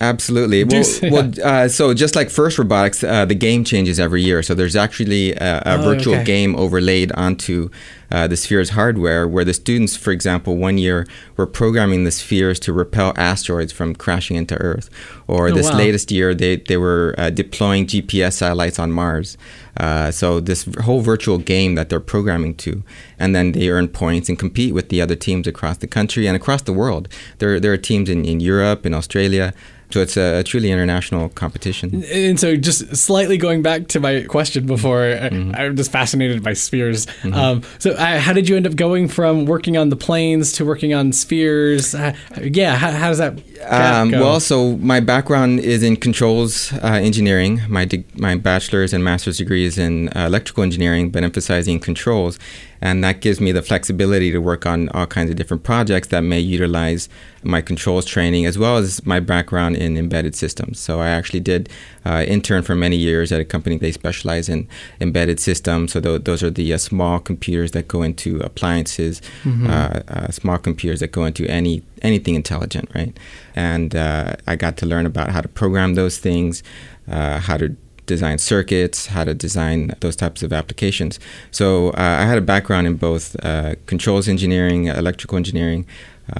Absolutely. 0.02 0.64
Well, 0.66 0.80
s- 0.80 1.02
well 1.02 1.32
uh, 1.44 1.68
so 1.68 1.94
just 1.94 2.16
like 2.16 2.30
First 2.30 2.58
Robotics, 2.58 3.04
uh, 3.04 3.26
the 3.26 3.36
game 3.36 3.64
changes 3.64 4.00
every 4.00 4.22
year. 4.22 4.42
So 4.44 4.54
there's 4.54 4.76
actually 4.76 5.34
a, 5.34 5.58
a 5.66 5.78
Oh, 5.78 5.82
virtual 5.82 6.14
okay. 6.16 6.24
game 6.24 6.56
overlaid 6.56 7.12
onto 7.14 7.70
uh, 8.12 8.28
the 8.28 8.36
Spheres 8.38 8.70
hardware, 8.72 9.28
where 9.28 9.46
the 9.46 9.54
students, 9.54 9.96
for 9.96 10.12
example, 10.12 10.56
one 10.58 10.78
year 10.78 11.06
were 11.38 11.46
programming 11.46 12.04
the 12.04 12.12
Spheres 12.12 12.60
to 12.62 12.74
repel 12.74 13.14
asteroids 13.16 13.72
from 13.72 13.96
crashing 13.96 14.36
into 14.38 14.56
Earth. 14.56 14.90
Or 15.28 15.50
Oh, 15.50 15.54
this 15.54 15.70
wow. 15.72 15.78
latest 15.78 16.12
year, 16.12 16.34
they, 16.34 16.58
they 16.58 16.78
were 16.78 17.14
uh, 17.18 17.30
deploying 17.30 17.86
GPS 17.86 18.34
satellites 18.34 18.80
on 18.80 18.92
Mars. 18.92 19.38
Uh, 19.78 20.12
so 20.12 20.40
this 20.40 20.68
whole 20.82 21.02
virtual 21.02 21.38
game 21.38 21.76
that 21.76 21.90
they're 21.90 22.00
programming 22.00 22.56
to, 22.56 22.84
and 23.20 23.36
then 23.36 23.52
they 23.54 23.70
earn 23.70 23.88
points 23.88 24.28
and 24.28 24.38
compete 24.40 24.74
with 24.74 24.90
the 24.90 25.02
other 25.02 25.16
teams 25.16 25.48
across 25.48 25.78
the 25.78 25.88
country 25.88 26.28
and 26.28 26.36
across 26.36 26.64
the 26.64 26.74
world. 26.74 27.08
There, 27.38 27.60
there 27.60 27.72
are 27.72 27.78
teams 27.78 28.10
in, 28.10 28.26
in 28.26 28.40
Europe, 28.40 28.86
in 28.86 28.94
Australia. 28.94 29.54
So 29.92 30.02
it's 30.02 30.18
a, 30.18 30.38
a 30.40 30.44
truly 30.44 30.70
international 30.70 31.30
competition. 31.30 32.04
and 32.04 32.40
so 32.40 32.56
just 32.56 32.96
slightly 32.96 33.38
going 33.38 33.64
back 33.64 33.88
to 33.88 34.00
my 34.00 34.22
question 34.24 34.68
before, 34.68 35.02
I- 35.04 35.30
Mm-hmm. 35.30 35.56
I'm 35.56 35.76
just 35.76 35.92
fascinated 35.92 36.44
by 36.44 36.54
spheres. 36.54 37.08
Um, 37.34 37.64
so 37.80 37.96
how 38.00 38.34
did 38.34 38.48
you 38.50 38.56
end 38.56 38.66
up 38.68 38.75
going 38.75 39.07
from 39.07 39.46
working 39.46 39.78
on 39.78 39.90
the 39.90 39.96
planes 39.96 40.51
to 40.54 40.66
working 40.66 40.94
on 40.94 41.12
spheres? 41.12 41.94
Uh, 41.94 42.13
yeah, 42.42 42.75
how, 42.75 42.92
how 42.92 43.10
does 43.10 43.18
that 43.18 43.34
Um, 43.69 44.12
go? 44.12 44.22
well, 44.22 44.40
so 44.40 44.78
my 44.78 45.00
background 45.00 45.60
is 45.60 45.84
in 45.84 45.96
controls 45.98 46.72
uh, 46.74 47.00
engineering. 47.01 47.62
My 47.68 47.86
de- 47.86 48.06
my 48.15 48.36
bachelor's 48.36 48.94
and 48.94 49.03
master's 49.03 49.38
degree 49.38 49.65
is 49.65 49.77
in 49.77 50.10
uh, 50.10 50.25
electrical 50.27 50.63
engineering, 50.63 51.10
but 51.10 51.24
emphasizing 51.24 51.79
controls, 51.79 52.39
and 52.81 53.03
that 53.03 53.21
gives 53.21 53.41
me 53.41 53.51
the 53.51 53.62
flexibility 53.62 54.31
to 54.31 54.39
work 54.39 54.65
on 54.65 54.89
all 54.89 55.05
kinds 55.05 55.29
of 55.29 55.36
different 55.36 55.63
projects 55.63 56.09
that 56.09 56.21
may 56.21 56.39
utilize 56.39 57.09
my 57.43 57.62
controls 57.62 58.05
training 58.05 58.45
as 58.45 58.57
well 58.57 58.77
as 58.77 59.05
my 59.05 59.19
background 59.19 59.75
in 59.77 59.98
embedded 59.98 60.36
systems. 60.36 60.79
So 60.79 61.00
I 61.00 61.09
actually 61.09 61.39
did 61.39 61.69
uh, 62.05 62.24
intern 62.27 62.63
for 62.63 62.75
many 62.75 62.95
years 62.95 63.31
at 63.31 63.39
a 63.39 63.45
company. 63.45 63.77
They 63.77 63.91
specialize 63.91 64.50
in 64.50 64.67
embedded 65.00 65.39
systems. 65.39 65.93
So 65.93 66.00
tho- 66.00 66.17
those 66.17 66.43
are 66.43 66.50
the 66.50 66.74
uh, 66.74 66.77
small 66.77 67.19
computers 67.19 67.71
that 67.71 67.88
go 67.88 68.01
into 68.01 68.39
appliances, 68.39 69.21
uh, 69.45 70.01
uh, 70.07 70.31
small 70.31 70.57
computers 70.57 71.00
that 71.00 71.12
go 71.12 71.25
into 71.25 71.45
any 71.48 71.83
anything 72.01 72.36
intelligent, 72.36 72.89
right? 72.95 73.17
And 73.55 73.95
uh, 73.95 74.36
I 74.48 74.55
got 74.55 74.77
to 74.77 74.86
learn 74.86 75.05
about 75.05 75.29
how 75.29 75.41
to 75.41 75.50
program 75.50 75.95
those 75.95 76.17
things, 76.17 76.63
uh, 77.09 77.39
how 77.39 77.57
to 77.57 77.75
design 78.16 78.38
circuits, 78.51 78.98
how 79.16 79.24
to 79.30 79.34
design 79.48 79.80
those 80.04 80.16
types 80.24 80.44
of 80.46 80.51
applications. 80.51 81.20
So 81.51 81.66
uh, 81.92 82.22
I 82.22 82.25
had 82.30 82.38
a 82.44 82.46
background 82.54 82.86
in 82.89 82.96
both 83.10 83.25
uh, 83.46 83.75
controls 83.92 84.28
engineering, 84.28 84.82
electrical 85.01 85.38
engineering, 85.38 85.82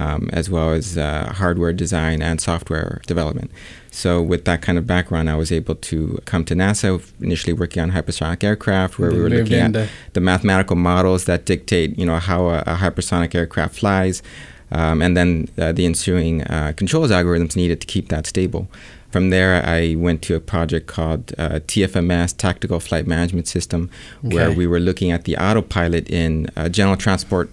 um, 0.02 0.22
as 0.40 0.46
well 0.54 0.68
as 0.78 0.96
uh, 0.96 1.32
hardware 1.40 1.74
design 1.84 2.18
and 2.28 2.40
software 2.40 2.90
development. 3.12 3.50
So 4.02 4.10
with 4.32 4.42
that 4.44 4.60
kind 4.66 4.78
of 4.78 4.84
background, 4.86 5.26
I 5.28 5.36
was 5.42 5.50
able 5.60 5.76
to 5.90 5.98
come 6.30 6.44
to 6.44 6.54
NASA, 6.54 6.88
initially 7.20 7.54
working 7.62 7.82
on 7.84 7.90
hypersonic 7.90 8.40
aircraft, 8.44 8.92
where 8.98 9.10
we 9.10 9.20
were 9.24 9.30
looking 9.38 9.58
at 9.76 9.88
the 10.12 10.20
mathematical 10.20 10.76
models 10.76 11.24
that 11.24 11.40
dictate, 11.44 11.98
you 12.00 12.06
know, 12.08 12.18
how 12.30 12.40
a, 12.54 12.58
a 12.72 12.76
hypersonic 12.84 13.34
aircraft 13.34 13.74
flies. 13.82 14.22
um, 14.72 15.02
and 15.02 15.16
then 15.16 15.48
uh, 15.58 15.72
the 15.72 15.84
ensuing 15.86 16.42
uh, 16.44 16.72
controls 16.76 17.10
algorithms 17.10 17.56
needed 17.56 17.80
to 17.80 17.86
keep 17.86 18.08
that 18.08 18.26
stable. 18.26 18.68
From 19.10 19.30
there, 19.30 19.64
I 19.64 19.96
went 19.96 20.22
to 20.22 20.36
a 20.36 20.40
project 20.40 20.86
called 20.86 21.32
uh, 21.36 21.60
TFMS, 21.66 22.36
Tactical 22.36 22.78
Flight 22.78 23.06
Management 23.06 23.48
System, 23.48 23.90
okay. 24.24 24.34
where 24.34 24.52
we 24.52 24.66
were 24.66 24.80
looking 24.80 25.10
at 25.10 25.24
the 25.24 25.36
autopilot 25.36 26.08
in 26.08 26.48
uh, 26.56 26.68
general 26.68 26.96
transport 26.96 27.50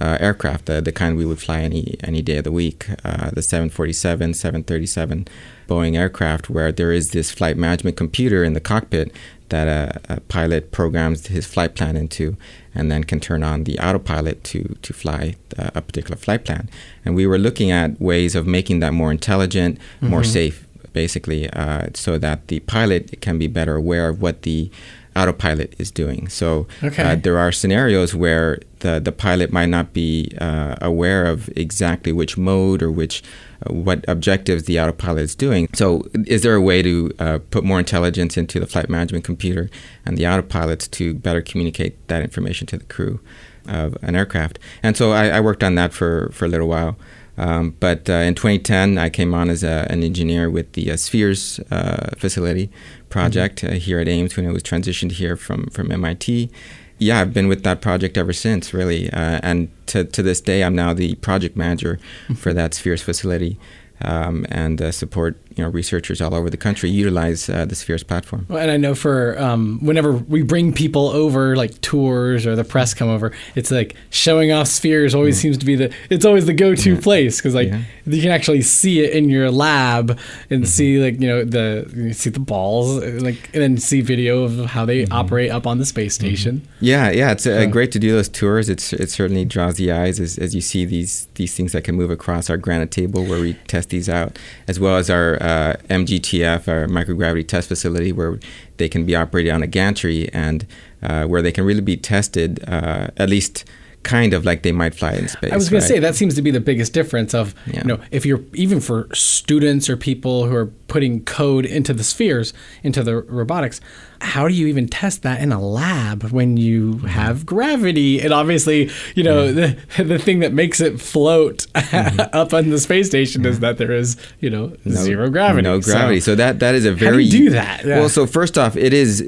uh, 0.00 0.18
aircraft, 0.20 0.66
the, 0.66 0.80
the 0.80 0.92
kind 0.92 1.16
we 1.16 1.26
would 1.26 1.40
fly 1.40 1.60
any 1.60 1.96
any 2.02 2.20
day 2.20 2.38
of 2.38 2.44
the 2.44 2.52
week, 2.52 2.88
uh, 3.04 3.30
the 3.30 3.42
747, 3.42 4.34
737 4.34 5.28
Boeing 5.68 5.96
aircraft, 5.96 6.50
where 6.50 6.72
there 6.72 6.92
is 6.92 7.10
this 7.10 7.30
flight 7.30 7.56
management 7.56 7.96
computer 7.96 8.42
in 8.42 8.54
the 8.54 8.60
cockpit 8.60 9.12
that 9.50 9.68
a, 9.68 10.14
a, 10.14 10.20
pilot 10.22 10.72
programs 10.72 11.26
his 11.26 11.46
flight 11.46 11.74
plan 11.76 11.96
into 11.96 12.36
and 12.74 12.90
then 12.90 13.04
can 13.04 13.20
turn 13.20 13.44
on 13.44 13.64
the 13.64 13.78
autopilot 13.78 14.42
to, 14.42 14.76
to 14.82 14.92
fly 14.92 15.36
a 15.58 15.80
particular 15.80 16.16
flight 16.16 16.44
plan. 16.44 16.68
And 17.04 17.14
we 17.14 17.26
were 17.26 17.38
looking 17.38 17.70
at 17.70 18.00
ways 18.00 18.34
of 18.34 18.46
making 18.46 18.80
that 18.80 18.94
more 18.94 19.12
intelligent, 19.12 19.78
mm-hmm. 19.78 20.08
more 20.08 20.24
safe, 20.24 20.66
basically, 20.94 21.50
uh, 21.50 21.88
so 21.92 22.16
that 22.16 22.48
the 22.48 22.60
pilot 22.60 23.20
can 23.20 23.38
be 23.38 23.46
better 23.46 23.76
aware 23.76 24.08
of 24.08 24.22
what 24.22 24.42
the 24.42 24.70
autopilot 25.16 25.74
is 25.78 25.90
doing. 25.90 26.28
So 26.28 26.66
okay. 26.82 27.02
uh, 27.02 27.16
there 27.16 27.38
are 27.38 27.52
scenarios 27.52 28.14
where 28.14 28.58
the, 28.80 29.00
the 29.00 29.12
pilot 29.12 29.52
might 29.52 29.68
not 29.68 29.92
be 29.92 30.32
uh, 30.40 30.76
aware 30.80 31.26
of 31.26 31.48
exactly 31.56 32.12
which 32.12 32.36
mode 32.36 32.82
or 32.82 32.90
which 32.90 33.22
uh, 33.64 33.72
what 33.72 34.04
objectives 34.08 34.64
the 34.64 34.80
autopilot 34.80 35.22
is 35.22 35.34
doing. 35.34 35.68
So 35.74 36.08
is 36.26 36.42
there 36.42 36.54
a 36.54 36.60
way 36.60 36.82
to 36.82 37.12
uh, 37.18 37.38
put 37.50 37.64
more 37.64 37.78
intelligence 37.78 38.36
into 38.36 38.58
the 38.58 38.66
flight 38.66 38.88
management 38.88 39.24
computer 39.24 39.70
and 40.04 40.18
the 40.18 40.24
autopilots 40.24 40.90
to 40.92 41.14
better 41.14 41.40
communicate 41.40 42.08
that 42.08 42.22
information 42.22 42.66
to 42.68 42.78
the 42.78 42.84
crew 42.84 43.20
of 43.68 43.96
an 44.02 44.16
aircraft? 44.16 44.58
And 44.82 44.96
so 44.96 45.12
I, 45.12 45.28
I 45.28 45.40
worked 45.40 45.62
on 45.62 45.76
that 45.76 45.92
for, 45.92 46.30
for 46.32 46.44
a 46.44 46.48
little 46.48 46.68
while. 46.68 46.96
Um, 47.36 47.76
but 47.80 48.08
uh, 48.08 48.14
in 48.14 48.34
2010, 48.34 48.98
I 48.98 49.10
came 49.10 49.34
on 49.34 49.50
as 49.50 49.64
a, 49.64 49.86
an 49.90 50.02
engineer 50.02 50.48
with 50.48 50.72
the 50.72 50.90
uh, 50.90 50.96
Spheres 50.96 51.60
uh, 51.70 52.10
facility 52.16 52.70
project 53.08 53.62
mm-hmm. 53.62 53.74
Uh, 53.74 53.78
here 53.78 54.00
at 54.00 54.08
Ames 54.08 54.36
when 54.36 54.46
it 54.46 54.52
was 54.52 54.62
transitioned 54.62 55.12
here 55.12 55.36
from, 55.36 55.66
from 55.66 55.90
MIT. 55.90 56.50
Yeah, 56.98 57.20
I've 57.20 57.34
been 57.34 57.48
with 57.48 57.64
that 57.64 57.80
project 57.80 58.16
ever 58.16 58.32
since, 58.32 58.72
really. 58.72 59.10
Uh, 59.10 59.40
and 59.42 59.68
to, 59.86 60.04
to 60.04 60.22
this 60.22 60.40
day, 60.40 60.62
I'm 60.62 60.74
now 60.74 60.94
the 60.94 61.16
project 61.16 61.56
manager 61.56 61.98
for 62.36 62.52
that 62.52 62.74
Spheres 62.74 63.02
facility 63.02 63.58
um, 64.00 64.46
and 64.48 64.80
uh, 64.80 64.92
support 64.92 65.36
you 65.56 65.64
know 65.64 65.70
researchers 65.70 66.20
all 66.20 66.34
over 66.34 66.50
the 66.50 66.56
country 66.56 66.90
utilize 66.90 67.48
uh, 67.48 67.64
the 67.64 67.74
Spheres 67.74 68.02
platform. 68.02 68.46
Well, 68.48 68.58
and 68.58 68.70
I 68.70 68.76
know 68.76 68.94
for 68.94 69.38
um, 69.38 69.78
whenever 69.82 70.12
we 70.12 70.42
bring 70.42 70.72
people 70.72 71.08
over, 71.08 71.56
like 71.56 71.80
tours 71.80 72.46
or 72.46 72.56
the 72.56 72.64
press 72.64 72.94
come 72.94 73.08
over, 73.08 73.32
it's 73.54 73.70
like 73.70 73.94
showing 74.10 74.52
off 74.52 74.68
Spheres 74.68 75.14
always 75.14 75.38
seems 75.40 75.58
to 75.58 75.66
be 75.66 75.76
the 75.76 75.94
it's 76.10 76.24
always 76.24 76.46
the 76.46 76.52
go-to 76.52 76.94
yeah. 76.94 77.00
place 77.00 77.38
because 77.38 77.54
like 77.54 77.68
yeah. 77.68 77.82
you 78.06 78.20
can 78.20 78.30
actually 78.30 78.62
see 78.62 79.00
it 79.00 79.12
in 79.12 79.28
your 79.28 79.50
lab 79.50 80.10
and 80.50 80.62
mm-hmm. 80.62 80.64
see 80.64 81.02
like 81.02 81.20
you 81.20 81.28
know 81.28 81.44
the 81.44 81.90
you 81.94 82.12
see 82.12 82.30
the 82.30 82.40
balls 82.40 83.02
like 83.22 83.50
and 83.54 83.62
then 83.62 83.76
see 83.76 84.00
video 84.00 84.44
of 84.44 84.66
how 84.66 84.84
they 84.84 85.04
mm-hmm. 85.04 85.12
operate 85.12 85.50
up 85.50 85.66
on 85.66 85.78
the 85.78 85.86
space 85.86 86.16
mm-hmm. 86.16 86.26
station. 86.26 86.56
Mm-hmm. 86.60 86.84
Yeah, 86.84 87.10
yeah, 87.10 87.32
it's 87.32 87.46
uh, 87.46 87.66
great 87.66 87.92
to 87.92 87.98
do 87.98 88.12
those 88.12 88.28
tours. 88.28 88.68
It's 88.68 88.92
it 88.92 89.10
certainly 89.10 89.44
draws 89.44 89.76
the 89.76 89.92
eyes 89.92 90.20
as, 90.20 90.38
as 90.38 90.54
you 90.54 90.60
see 90.60 90.84
these 90.84 91.28
these 91.34 91.54
things 91.54 91.72
that 91.72 91.84
can 91.84 91.94
move 91.94 92.10
across 92.10 92.50
our 92.50 92.56
granite 92.56 92.90
table 92.90 93.24
where 93.24 93.40
we 93.40 93.54
test 93.68 93.90
these 93.90 94.08
out, 94.08 94.38
as 94.68 94.80
well 94.80 94.96
as 94.96 95.10
our 95.10 95.42
uh, 95.44 95.76
MGTF, 95.90 96.68
our 96.68 96.86
microgravity 96.86 97.46
test 97.46 97.68
facility, 97.68 98.12
where 98.12 98.38
they 98.78 98.88
can 98.88 99.04
be 99.04 99.14
operated 99.14 99.52
on 99.52 99.62
a 99.62 99.66
gantry 99.66 100.32
and 100.32 100.66
uh, 101.02 101.24
where 101.26 101.42
they 101.42 101.52
can 101.52 101.64
really 101.64 101.82
be 101.82 101.96
tested, 101.96 102.64
uh, 102.66 103.08
at 103.18 103.28
least 103.28 103.64
kind 104.04 104.34
of 104.34 104.44
like 104.44 104.62
they 104.62 104.72
might 104.72 104.94
fly 104.94 105.12
in 105.12 105.28
space. 105.28 105.52
I 105.52 105.56
was 105.56 105.68
going 105.68 105.82
right? 105.82 105.88
to 105.88 105.94
say 105.94 105.98
that 105.98 106.14
seems 106.14 106.34
to 106.34 106.42
be 106.42 106.50
the 106.50 106.60
biggest 106.60 106.92
difference 106.92 107.34
of 107.34 107.54
yeah. 107.66 107.80
you 107.80 107.84
know 107.84 108.00
if 108.10 108.24
you're 108.24 108.42
even 108.52 108.80
for 108.80 109.08
students 109.14 109.88
or 109.88 109.96
people 109.96 110.46
who 110.46 110.54
are 110.54 110.66
putting 110.88 111.24
code 111.24 111.64
into 111.64 111.94
the 111.94 112.04
spheres 112.04 112.52
into 112.82 113.02
the 113.02 113.16
robotics 113.16 113.80
how 114.24 114.48
do 114.48 114.54
you 114.54 114.66
even 114.66 114.88
test 114.88 115.22
that 115.22 115.40
in 115.40 115.52
a 115.52 115.60
lab 115.60 116.24
when 116.24 116.56
you 116.56 116.98
have 117.00 117.44
gravity? 117.44 118.20
And 118.20 118.32
obviously, 118.32 118.90
you 119.14 119.22
know, 119.22 119.44
yeah. 119.44 119.74
the, 119.96 120.04
the 120.04 120.18
thing 120.18 120.40
that 120.40 120.52
makes 120.52 120.80
it 120.80 121.00
float 121.00 121.66
mm-hmm. 121.74 122.20
up 122.34 122.52
on 122.52 122.70
the 122.70 122.80
space 122.80 123.06
station 123.06 123.44
yeah. 123.44 123.50
is 123.50 123.60
that 123.60 123.78
there 123.78 123.92
is, 123.92 124.16
you 124.40 124.50
know, 124.50 124.74
no, 124.84 124.94
zero 124.94 125.30
gravity. 125.30 125.62
No 125.62 125.78
gravity. 125.80 126.20
So, 126.20 126.32
so, 126.32 126.36
that 126.36 126.58
that 126.60 126.74
is 126.74 126.84
a 126.84 126.92
very 126.92 127.24
how 127.24 127.30
do, 127.30 127.38
you 127.38 127.44
do 127.46 127.50
that. 127.50 127.84
Yeah. 127.84 128.00
Well, 128.00 128.08
so 128.08 128.26
first 128.26 128.58
off, 128.58 128.76
it 128.76 128.92
is 128.92 129.20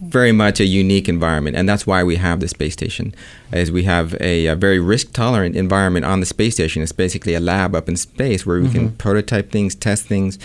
very 0.00 0.32
much 0.32 0.60
a 0.60 0.66
unique 0.66 1.08
environment, 1.08 1.56
and 1.56 1.68
that's 1.68 1.86
why 1.86 2.04
we 2.04 2.16
have 2.16 2.40
the 2.40 2.48
space 2.48 2.74
station. 2.74 3.14
Is 3.52 3.72
we 3.72 3.84
have 3.84 4.14
a, 4.20 4.46
a 4.46 4.54
very 4.54 4.78
risk 4.78 5.12
tolerant 5.12 5.56
environment 5.56 6.04
on 6.04 6.20
the 6.20 6.26
space 6.26 6.54
station. 6.54 6.82
It's 6.82 6.92
basically 6.92 7.34
a 7.34 7.40
lab 7.40 7.74
up 7.74 7.88
in 7.88 7.96
space 7.96 8.46
where 8.46 8.60
we 8.60 8.66
mm-hmm. 8.66 8.74
can 8.74 8.92
prototype 8.92 9.50
things, 9.50 9.74
test 9.74 10.06
things. 10.06 10.38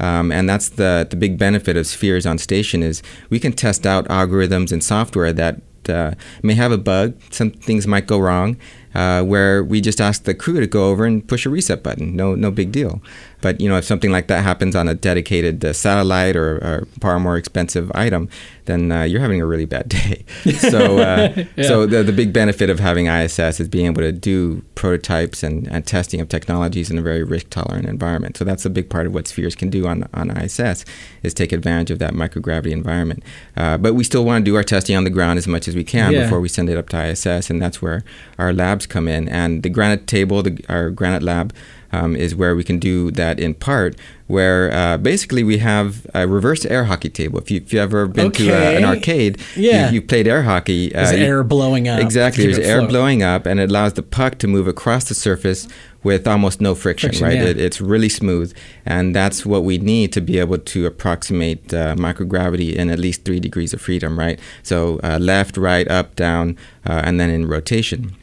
Um, 0.00 0.30
and 0.30 0.48
that's 0.48 0.68
the, 0.68 1.06
the 1.08 1.16
big 1.16 1.38
benefit 1.38 1.76
of 1.76 1.86
Spheres 1.86 2.26
on 2.26 2.38
station 2.38 2.82
is 2.82 3.02
we 3.30 3.40
can 3.40 3.52
test 3.52 3.86
out 3.86 4.06
algorithms 4.08 4.72
and 4.72 4.82
software 4.82 5.32
that 5.32 5.60
uh, 5.88 6.12
may 6.42 6.54
have 6.54 6.72
a 6.72 6.78
bug. 6.78 7.14
Some 7.30 7.50
things 7.50 7.86
might 7.86 8.06
go 8.06 8.18
wrong, 8.18 8.56
uh, 8.94 9.22
where 9.22 9.64
we 9.64 9.80
just 9.80 10.00
ask 10.00 10.24
the 10.24 10.34
crew 10.34 10.60
to 10.60 10.66
go 10.66 10.90
over 10.90 11.04
and 11.04 11.26
push 11.26 11.46
a 11.46 11.50
reset 11.50 11.82
button. 11.82 12.14
No, 12.14 12.34
no 12.34 12.50
big 12.50 12.72
deal. 12.72 13.00
But 13.40 13.60
you 13.60 13.68
know, 13.68 13.76
if 13.76 13.84
something 13.84 14.10
like 14.10 14.26
that 14.28 14.42
happens 14.42 14.74
on 14.74 14.88
a 14.88 14.94
dedicated 14.94 15.64
uh, 15.64 15.72
satellite 15.72 16.36
or, 16.36 16.56
or 16.56 16.88
far 17.00 17.18
more 17.20 17.36
expensive 17.36 17.90
item, 17.94 18.28
then 18.64 18.92
uh, 18.92 19.02
you're 19.02 19.20
having 19.20 19.40
a 19.40 19.46
really 19.46 19.64
bad 19.64 19.88
day. 19.88 20.24
so, 20.58 20.98
uh, 20.98 21.32
yeah. 21.56 21.66
so 21.66 21.86
the, 21.86 22.02
the 22.02 22.12
big 22.12 22.32
benefit 22.32 22.70
of 22.70 22.78
having 22.78 23.06
ISS 23.06 23.60
is 23.60 23.68
being 23.68 23.86
able 23.86 24.02
to 24.02 24.12
do 24.12 24.62
prototypes 24.74 25.42
and, 25.42 25.66
and 25.68 25.86
testing 25.86 26.20
of 26.20 26.28
technologies 26.28 26.90
in 26.90 26.98
a 26.98 27.02
very 27.02 27.22
risk 27.22 27.50
tolerant 27.50 27.86
environment. 27.86 28.36
So 28.36 28.44
that's 28.44 28.64
a 28.64 28.70
big 28.70 28.88
part 28.90 29.06
of 29.06 29.14
what 29.14 29.26
Spheres 29.26 29.54
can 29.54 29.70
do 29.70 29.86
on, 29.86 30.08
on 30.14 30.30
ISS 30.36 30.84
is 31.22 31.34
take 31.34 31.52
advantage 31.52 31.90
of 31.90 31.98
that 31.98 32.12
microgravity 32.12 32.70
environment. 32.70 33.22
Uh, 33.56 33.78
but 33.78 33.94
we 33.94 34.04
still 34.04 34.24
want 34.24 34.44
to 34.44 34.50
do 34.50 34.56
our 34.56 34.64
testing 34.64 34.96
on 34.96 35.04
the 35.04 35.10
ground 35.10 35.38
as 35.38 35.48
much 35.48 35.66
as 35.66 35.74
we 35.74 35.84
can 35.84 36.12
yeah. 36.12 36.24
before 36.24 36.40
we 36.40 36.48
send 36.48 36.68
it 36.68 36.76
up 36.76 36.88
to 36.90 37.10
ISS, 37.10 37.50
and 37.50 37.60
that's 37.60 37.80
where 37.82 38.04
our 38.38 38.52
labs 38.52 38.86
come 38.86 39.08
in. 39.08 39.28
And 39.28 39.62
the 39.62 39.70
Granite 39.70 40.06
table, 40.06 40.42
the, 40.42 40.62
our 40.68 40.90
Granite 40.90 41.22
lab 41.22 41.52
um, 41.92 42.14
is 42.16 42.34
where 42.34 42.54
we 42.54 42.64
can 42.64 42.78
do 42.78 43.10
that 43.12 43.40
in 43.40 43.54
part, 43.54 43.96
where 44.26 44.72
uh, 44.72 44.98
basically 44.98 45.42
we 45.42 45.58
have 45.58 46.06
a 46.14 46.26
reverse 46.26 46.64
air 46.66 46.84
hockey 46.84 47.08
table. 47.08 47.38
If, 47.38 47.50
you, 47.50 47.60
have 47.60 47.74
ever 47.74 48.06
been 48.06 48.26
okay. 48.26 48.46
to 48.46 48.52
a, 48.52 48.76
an 48.76 48.84
arcade, 48.84 49.40
yeah. 49.56 49.88
you, 49.88 49.94
you 49.94 50.02
played 50.02 50.26
air 50.26 50.42
hockey. 50.42 50.94
Uh, 50.94 51.04
there's 51.04 51.20
air 51.20 51.42
blowing 51.42 51.88
up. 51.88 52.00
Exactly, 52.00 52.44
there's 52.44 52.58
air 52.58 52.86
blowing 52.86 53.22
up, 53.22 53.46
and 53.46 53.58
it 53.58 53.70
allows 53.70 53.94
the 53.94 54.02
puck 54.02 54.38
to 54.38 54.46
move 54.46 54.68
across 54.68 55.08
the 55.08 55.14
surface 55.14 55.66
with 56.02 56.28
almost 56.28 56.60
no 56.60 56.74
friction, 56.74 57.08
friction 57.08 57.26
right? 57.26 57.36
Yeah. 57.36 57.50
It, 57.50 57.58
it's 57.58 57.80
really 57.80 58.08
smooth, 58.08 58.54
and 58.84 59.14
that's 59.16 59.44
what 59.44 59.64
we 59.64 59.78
need 59.78 60.12
to 60.12 60.20
be 60.20 60.38
able 60.38 60.58
to 60.58 60.86
approximate 60.86 61.72
uh, 61.72 61.96
microgravity 61.96 62.74
in 62.74 62.90
at 62.90 62.98
least 62.98 63.24
three 63.24 63.40
degrees 63.40 63.72
of 63.72 63.80
freedom, 63.80 64.18
right? 64.18 64.38
So 64.62 65.00
uh, 65.02 65.18
left, 65.20 65.56
right, 65.56 65.88
up, 65.88 66.16
down, 66.16 66.56
uh, 66.86 67.02
and 67.04 67.18
then 67.18 67.30
in 67.30 67.48
rotation. 67.48 68.14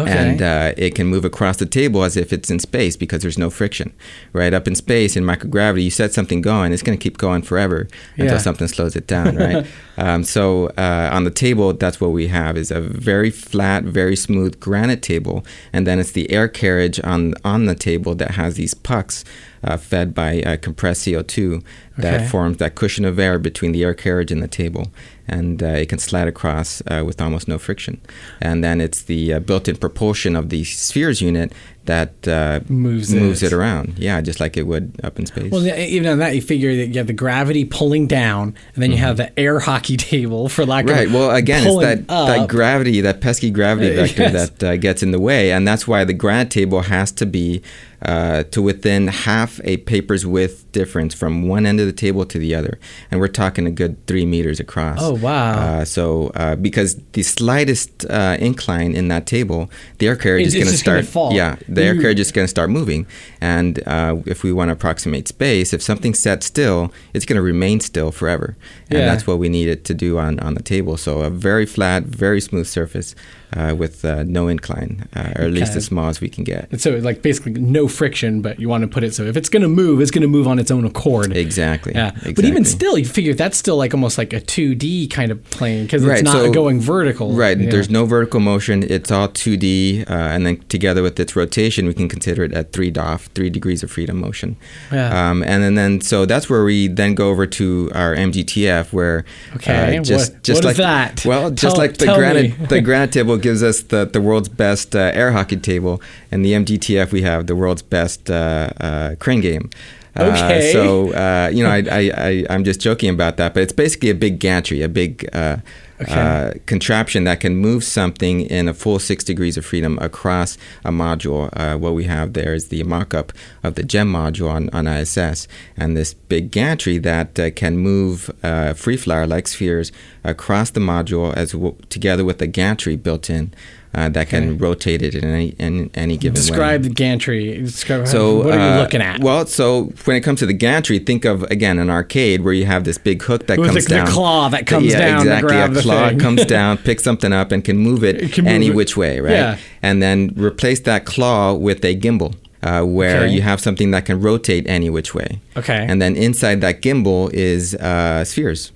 Okay. 0.00 0.12
And 0.12 0.42
uh, 0.42 0.72
it 0.76 0.94
can 0.94 1.06
move 1.06 1.24
across 1.24 1.56
the 1.58 1.66
table 1.66 2.04
as 2.04 2.16
if 2.16 2.32
it's 2.32 2.50
in 2.50 2.58
space 2.58 2.96
because 2.96 3.22
there's 3.22 3.38
no 3.38 3.50
friction. 3.50 3.92
Right 4.32 4.54
up 4.54 4.66
in 4.66 4.74
space 4.74 5.16
in 5.16 5.24
microgravity, 5.24 5.84
you 5.84 5.90
set 5.90 6.12
something 6.12 6.40
going, 6.40 6.72
it's 6.72 6.82
going 6.82 6.98
to 6.98 7.02
keep 7.02 7.18
going 7.18 7.42
forever 7.42 7.88
yeah. 8.16 8.24
until 8.24 8.38
something 8.38 8.68
slows 8.68 8.96
it 8.96 9.06
down. 9.06 9.20
Right. 9.40 9.66
um, 9.96 10.24
so 10.24 10.66
uh, 10.76 11.08
on 11.12 11.24
the 11.24 11.30
table, 11.30 11.72
that's 11.72 12.00
what 12.00 12.10
we 12.10 12.26
have 12.28 12.56
is 12.56 12.70
a 12.70 12.80
very 12.80 13.30
flat, 13.30 13.84
very 13.84 14.16
smooth 14.16 14.60
granite 14.60 15.02
table, 15.02 15.44
and 15.72 15.86
then 15.86 15.98
it's 15.98 16.12
the 16.12 16.30
air 16.30 16.48
carriage 16.48 17.00
on 17.04 17.34
on 17.44 17.66
the 17.66 17.74
table 17.74 18.14
that 18.16 18.32
has 18.32 18.56
these 18.56 18.74
pucks 18.74 19.24
uh, 19.62 19.76
fed 19.76 20.14
by 20.14 20.42
uh, 20.42 20.56
compressed 20.56 21.06
CO2 21.06 21.62
that 21.98 22.14
okay. 22.14 22.28
forms 22.28 22.56
that 22.58 22.74
cushion 22.74 23.04
of 23.04 23.18
air 23.18 23.38
between 23.38 23.72
the 23.72 23.84
air 23.84 23.94
carriage 23.94 24.32
and 24.32 24.42
the 24.42 24.48
table. 24.48 24.88
And 25.30 25.62
uh, 25.62 25.66
it 25.66 25.88
can 25.88 26.00
slide 26.00 26.26
across 26.26 26.82
uh, 26.88 27.04
with 27.06 27.20
almost 27.20 27.46
no 27.46 27.56
friction. 27.56 28.00
And 28.40 28.64
then 28.64 28.80
it's 28.80 29.02
the 29.02 29.34
uh, 29.34 29.38
built 29.40 29.68
in 29.68 29.76
propulsion 29.76 30.34
of 30.34 30.48
the 30.48 30.64
spheres 30.64 31.22
unit 31.22 31.52
that 31.84 32.28
uh, 32.28 32.60
moves, 32.68 33.14
moves 33.14 33.42
it. 33.42 33.52
it. 33.52 33.52
around. 33.52 33.98
Yeah, 33.98 34.20
just 34.20 34.40
like 34.40 34.56
it 34.56 34.64
would 34.64 35.00
up 35.02 35.18
in 35.18 35.26
space. 35.26 35.50
Well, 35.50 35.66
even 35.66 36.08
on 36.08 36.18
that, 36.18 36.34
you 36.34 36.42
figure 36.42 36.76
that 36.76 36.88
you 36.88 36.98
have 36.98 37.06
the 37.06 37.12
gravity 37.12 37.64
pulling 37.64 38.06
down, 38.06 38.54
and 38.74 38.82
then 38.82 38.90
mm-hmm. 38.90 38.92
you 38.92 38.98
have 38.98 39.16
the 39.16 39.38
air 39.38 39.60
hockey 39.60 39.96
table 40.12 40.48
for 40.48 40.66
lack 40.66 40.86
right. 40.86 40.92
of 40.92 40.98
right. 40.98 41.10
Well, 41.10 41.30
again, 41.30 41.66
it's 41.66 41.78
that, 41.80 42.08
that 42.08 42.48
gravity, 42.48 43.00
that 43.00 43.20
pesky 43.20 43.50
gravity 43.50 43.94
vector 43.96 44.22
yes. 44.22 44.50
that 44.50 44.62
uh, 44.62 44.76
gets 44.76 45.02
in 45.02 45.10
the 45.10 45.20
way, 45.20 45.52
and 45.52 45.66
that's 45.66 45.86
why 45.88 46.04
the 46.04 46.12
granite 46.12 46.50
table 46.50 46.82
has 46.82 47.12
to 47.12 47.26
be 47.26 47.62
uh, 48.02 48.44
to 48.44 48.62
within 48.62 49.08
half 49.08 49.60
a 49.64 49.76
paper's 49.78 50.24
width 50.26 50.70
difference 50.72 51.14
from 51.14 51.46
one 51.48 51.66
end 51.66 51.80
of 51.80 51.86
the 51.86 51.92
table 51.92 52.24
to 52.24 52.38
the 52.38 52.54
other, 52.54 52.78
and 53.10 53.20
we're 53.20 53.28
talking 53.28 53.66
a 53.66 53.70
good 53.70 54.04
three 54.06 54.24
meters 54.24 54.58
across. 54.60 54.98
Oh 55.00 55.14
wow! 55.14 55.52
Uh, 55.80 55.84
so 55.84 56.28
uh, 56.34 56.56
because 56.56 56.96
the 57.12 57.22
slightest 57.22 58.04
uh, 58.08 58.36
incline 58.40 58.94
in 58.94 59.08
that 59.08 59.26
table, 59.26 59.70
the 59.98 60.08
air 60.08 60.16
carrier 60.16 60.44
is 60.46 60.54
It's 60.54 60.64
going 60.64 60.72
to 60.72 60.78
start. 60.78 61.04
fall. 61.04 61.32
Yeah, 61.34 61.56
the 61.68 61.82
air 61.82 61.94
Ooh. 61.94 62.00
carrier 62.00 62.18
is 62.18 62.32
going 62.32 62.44
to 62.44 62.50
start 62.50 62.70
moving, 62.70 63.06
and 63.40 63.80
uh, 63.86 64.16
if 64.26 64.42
we 64.42 64.52
want 64.52 64.68
to 64.68 64.72
approximate 64.72 65.28
space, 65.28 65.72
if 65.72 65.82
something's 65.82 66.18
set 66.18 66.42
still, 66.42 66.92
it's 67.14 67.24
going 67.26 67.36
to 67.36 67.42
remain 67.42 67.80
still 67.80 68.10
forever, 68.12 68.56
and 68.88 68.98
Yeah. 69.00 69.06
that's 69.06 69.26
what 69.26 69.38
we 69.38 69.48
need 69.48 69.68
it 69.68 69.84
to 69.84 69.94
do 69.94 70.18
on 70.18 70.38
on 70.40 70.54
the 70.54 70.62
table. 70.62 70.96
So 70.96 71.20
a 71.20 71.30
very 71.30 71.66
flat, 71.66 72.04
very 72.04 72.40
smooth 72.40 72.66
surface 72.66 73.14
uh, 73.56 73.74
with 73.76 74.04
uh, 74.04 74.22
no 74.24 74.48
incline, 74.48 75.06
uh, 75.14 75.32
or 75.36 75.44
at 75.44 75.50
least 75.52 75.70
Okay. 75.72 75.78
as 75.78 75.84
small 75.86 76.08
as 76.08 76.20
we 76.20 76.28
can 76.28 76.44
get. 76.44 76.68
And 76.70 76.80
so 76.80 76.96
like 76.98 77.22
basically 77.22 77.52
no 77.52 77.88
friction, 77.88 78.42
but 78.42 78.58
you 78.60 78.68
want 78.68 78.82
to 78.82 78.88
put 78.88 79.02
it 79.04 79.14
so 79.14 79.24
if 79.24 79.36
it's 79.36 79.48
going 79.48 79.62
to 79.62 79.68
move, 79.68 80.00
it's 80.00 80.10
going 80.10 80.22
to 80.22 80.28
move 80.28 80.46
on 80.46 80.58
its 80.58 80.70
own 80.70 80.84
accord. 80.84 81.36
Exactly. 81.36 81.92
Yeah, 81.94 82.08
exactly. 82.08 82.32
but 82.34 82.44
even 82.44 82.64
still, 82.64 82.96
you 82.98 83.04
figure 83.04 83.34
that's 83.34 83.56
still 83.56 83.76
like 83.76 83.92
almost 83.94 84.18
like 84.18 84.32
a 84.32 84.40
2D 84.40 85.10
kind 85.10 85.30
of 85.32 85.42
plane 85.50 85.84
because 85.84 86.02
it's 86.02 86.10
Right, 86.10 86.24
not 86.24 86.32
so- 86.32 86.52
going 86.52 86.80
vertical. 86.80 87.32
Right. 87.32 87.58
Yeah. 87.58 87.70
There's 87.70 87.90
no 87.90 88.04
vertical 88.06 88.40
motion. 88.40 88.82
It's 88.82 89.10
all 89.10 89.28
2D, 89.28 90.08
uh, 90.08 90.12
and 90.12 90.46
then 90.46 90.58
together 90.68 91.02
with 91.02 91.18
its 91.18 91.34
rotation, 91.36 91.86
we 91.86 91.94
can 91.94 92.08
consider 92.08 92.44
it 92.44 92.52
at 92.54 92.72
three 92.72 92.90
DOF, 92.90 93.26
three 93.34 93.50
degrees 93.50 93.82
of 93.82 93.90
freedom 93.90 94.20
motion. 94.20 94.56
Yeah. 94.92 95.30
Um, 95.30 95.42
and 95.42 95.62
then, 95.62 95.74
then 95.74 96.00
so 96.00 96.26
that's 96.26 96.48
where 96.48 96.64
we 96.64 96.88
then 96.88 97.14
go 97.14 97.28
over 97.30 97.46
to 97.46 97.90
our 97.94 98.14
MGTF, 98.14 98.92
where 98.92 99.24
Okay, 99.56 99.98
uh, 99.98 100.02
just 100.02 100.32
what- 100.34 100.42
just 100.42 100.58
what 100.64 100.70
like 100.70 100.76
that? 100.76 101.24
well, 101.26 101.50
just 101.50 101.74
Tell- 101.74 101.76
like 101.76 101.96
the 101.98 102.06
granite 102.06 102.68
the 102.68 102.80
granite 102.80 103.12
table 103.12 103.36
gives 103.42 103.62
us 103.62 103.80
the, 103.82 104.04
the 104.04 104.20
world's 104.20 104.48
best 104.48 104.94
uh, 104.94 105.10
air 105.14 105.32
hockey 105.32 105.56
table, 105.56 106.00
and 106.30 106.44
the 106.44 106.52
MGTF 106.52 107.12
we 107.12 107.22
have 107.22 107.46
the 107.46 107.56
world's 107.56 107.82
best 107.82 108.30
uh, 108.30 108.70
uh, 108.80 109.14
crane 109.18 109.40
game. 109.40 109.70
Uh, 110.16 110.24
Okay. 110.24 110.72
so 110.72 111.12
uh, 111.12 111.48
you 111.52 111.62
know, 111.62 111.70
I, 111.70 111.84
I, 111.90 112.10
I 112.28 112.46
I'm 112.50 112.64
just 112.64 112.80
joking 112.80 113.10
about 113.10 113.36
that, 113.36 113.54
but 113.54 113.62
it's 113.62 113.72
basically 113.72 114.10
a 114.10 114.14
big 114.14 114.38
gantry, 114.40 114.82
a 114.82 114.88
big 114.88 115.28
uh, 115.32 115.58
Okay. 116.02 116.12
uh, 116.14 116.54
contraption 116.66 117.24
that 117.24 117.40
can 117.40 117.56
move 117.56 117.84
something 117.84 118.40
in 118.40 118.68
a 118.68 118.74
full 118.74 118.98
six 118.98 119.22
degrees 119.22 119.56
of 119.56 119.66
freedom 119.66 119.98
across 120.00 120.56
a 120.84 120.90
module. 120.90 121.50
Uh, 121.52 121.76
what 121.76 121.94
we 121.94 122.04
have 122.04 122.32
there 122.32 122.54
is 122.54 122.68
the 122.68 122.82
mock-up 122.84 123.32
of 123.62 123.74
the 123.74 123.82
JEM 123.82 124.12
module 124.12 124.50
on, 124.50 124.70
on 124.70 124.86
ISS, 124.86 125.46
and 125.76 125.96
this 125.96 126.14
big 126.14 126.50
gantry 126.50 126.96
that 126.98 127.38
uh, 127.38 127.50
can 127.50 127.76
move 127.76 128.30
uh, 128.42 128.72
free 128.72 128.96
flyer 128.96 129.26
like 129.26 129.46
spheres 129.46 129.92
across 130.24 130.70
the 130.70 130.80
module 130.80 131.34
as 131.34 131.52
w- 131.52 131.76
together 131.90 132.24
with 132.24 132.38
the 132.38 132.46
gantry 132.46 132.96
built 132.96 133.28
in. 133.28 133.52
Uh, 133.92 134.08
that 134.08 134.28
can 134.28 134.50
Okay. 134.50 134.56
rotate 134.58 135.02
it 135.02 135.16
in 135.16 135.24
any 135.24 135.48
in 135.58 135.90
any 135.94 136.16
given 136.16 136.34
way. 136.40 136.46
Describe 136.46 136.82
the 136.84 136.90
gantry. 136.90 137.58
Describe 137.58 138.06
So 138.06 138.36
what 138.36 138.46
are 138.46 138.54
you 138.54 138.74
uh, 138.74 138.78
looking 138.82 139.00
at? 139.02 139.20
Well, 139.20 139.46
so 139.46 139.92
when 140.04 140.16
it 140.16 140.20
comes 140.20 140.38
to 140.38 140.46
the 140.46 140.52
gantry, 140.52 141.00
think 141.00 141.24
of 141.24 141.42
again 141.50 141.76
an 141.80 141.90
arcade 141.90 142.42
where 142.42 142.52
you 142.52 142.66
have 142.66 142.84
this 142.84 142.98
big 142.98 143.20
hook 143.22 143.48
that 143.48 143.58
With 143.58 143.70
comes 143.70 143.84
the- 143.86 143.88
the 143.94 143.94
down. 143.96 144.06
claw 144.06 144.48
that 144.50 144.64
comes 144.66 144.86
yeah, 144.92 144.98
down 145.00 145.20
exactly. 145.22 145.56
a 145.58 145.68
the 145.68 145.80
claw 145.82 146.12
comes 146.14 146.44
down, 146.56 146.76
picks 146.78 147.02
something 147.02 147.32
up, 147.32 147.50
and 147.50 147.64
can 147.64 147.78
move 147.78 148.04
it, 148.04 148.22
It 148.22 148.32
can 148.32 148.44
move 148.44 148.54
any 148.54 148.68
it. 148.68 148.76
which 148.76 148.96
way, 148.96 149.18
right? 149.18 149.32
Yeah. 149.32 149.56
And 149.82 150.00
then 150.00 150.34
replace 150.36 150.78
that 150.80 151.04
claw 151.04 151.52
with 151.54 151.84
a 151.84 151.96
gimbal. 151.96 152.34
Uh, 152.62 152.82
where 152.82 153.22
Okay. 153.22 153.32
you 153.32 153.40
have 153.40 153.58
something 153.58 153.90
that 153.90 154.04
can 154.04 154.20
rotate 154.20 154.66
any 154.68 154.90
which 154.90 155.14
way. 155.14 155.40
Okay. 155.56 155.86
And 155.88 156.00
then 156.02 156.14
inside 156.14 156.60
that 156.60 156.82
gimbal 156.82 157.32
is 157.32 157.74
uh, 157.76 158.22
spheres. 158.22 158.70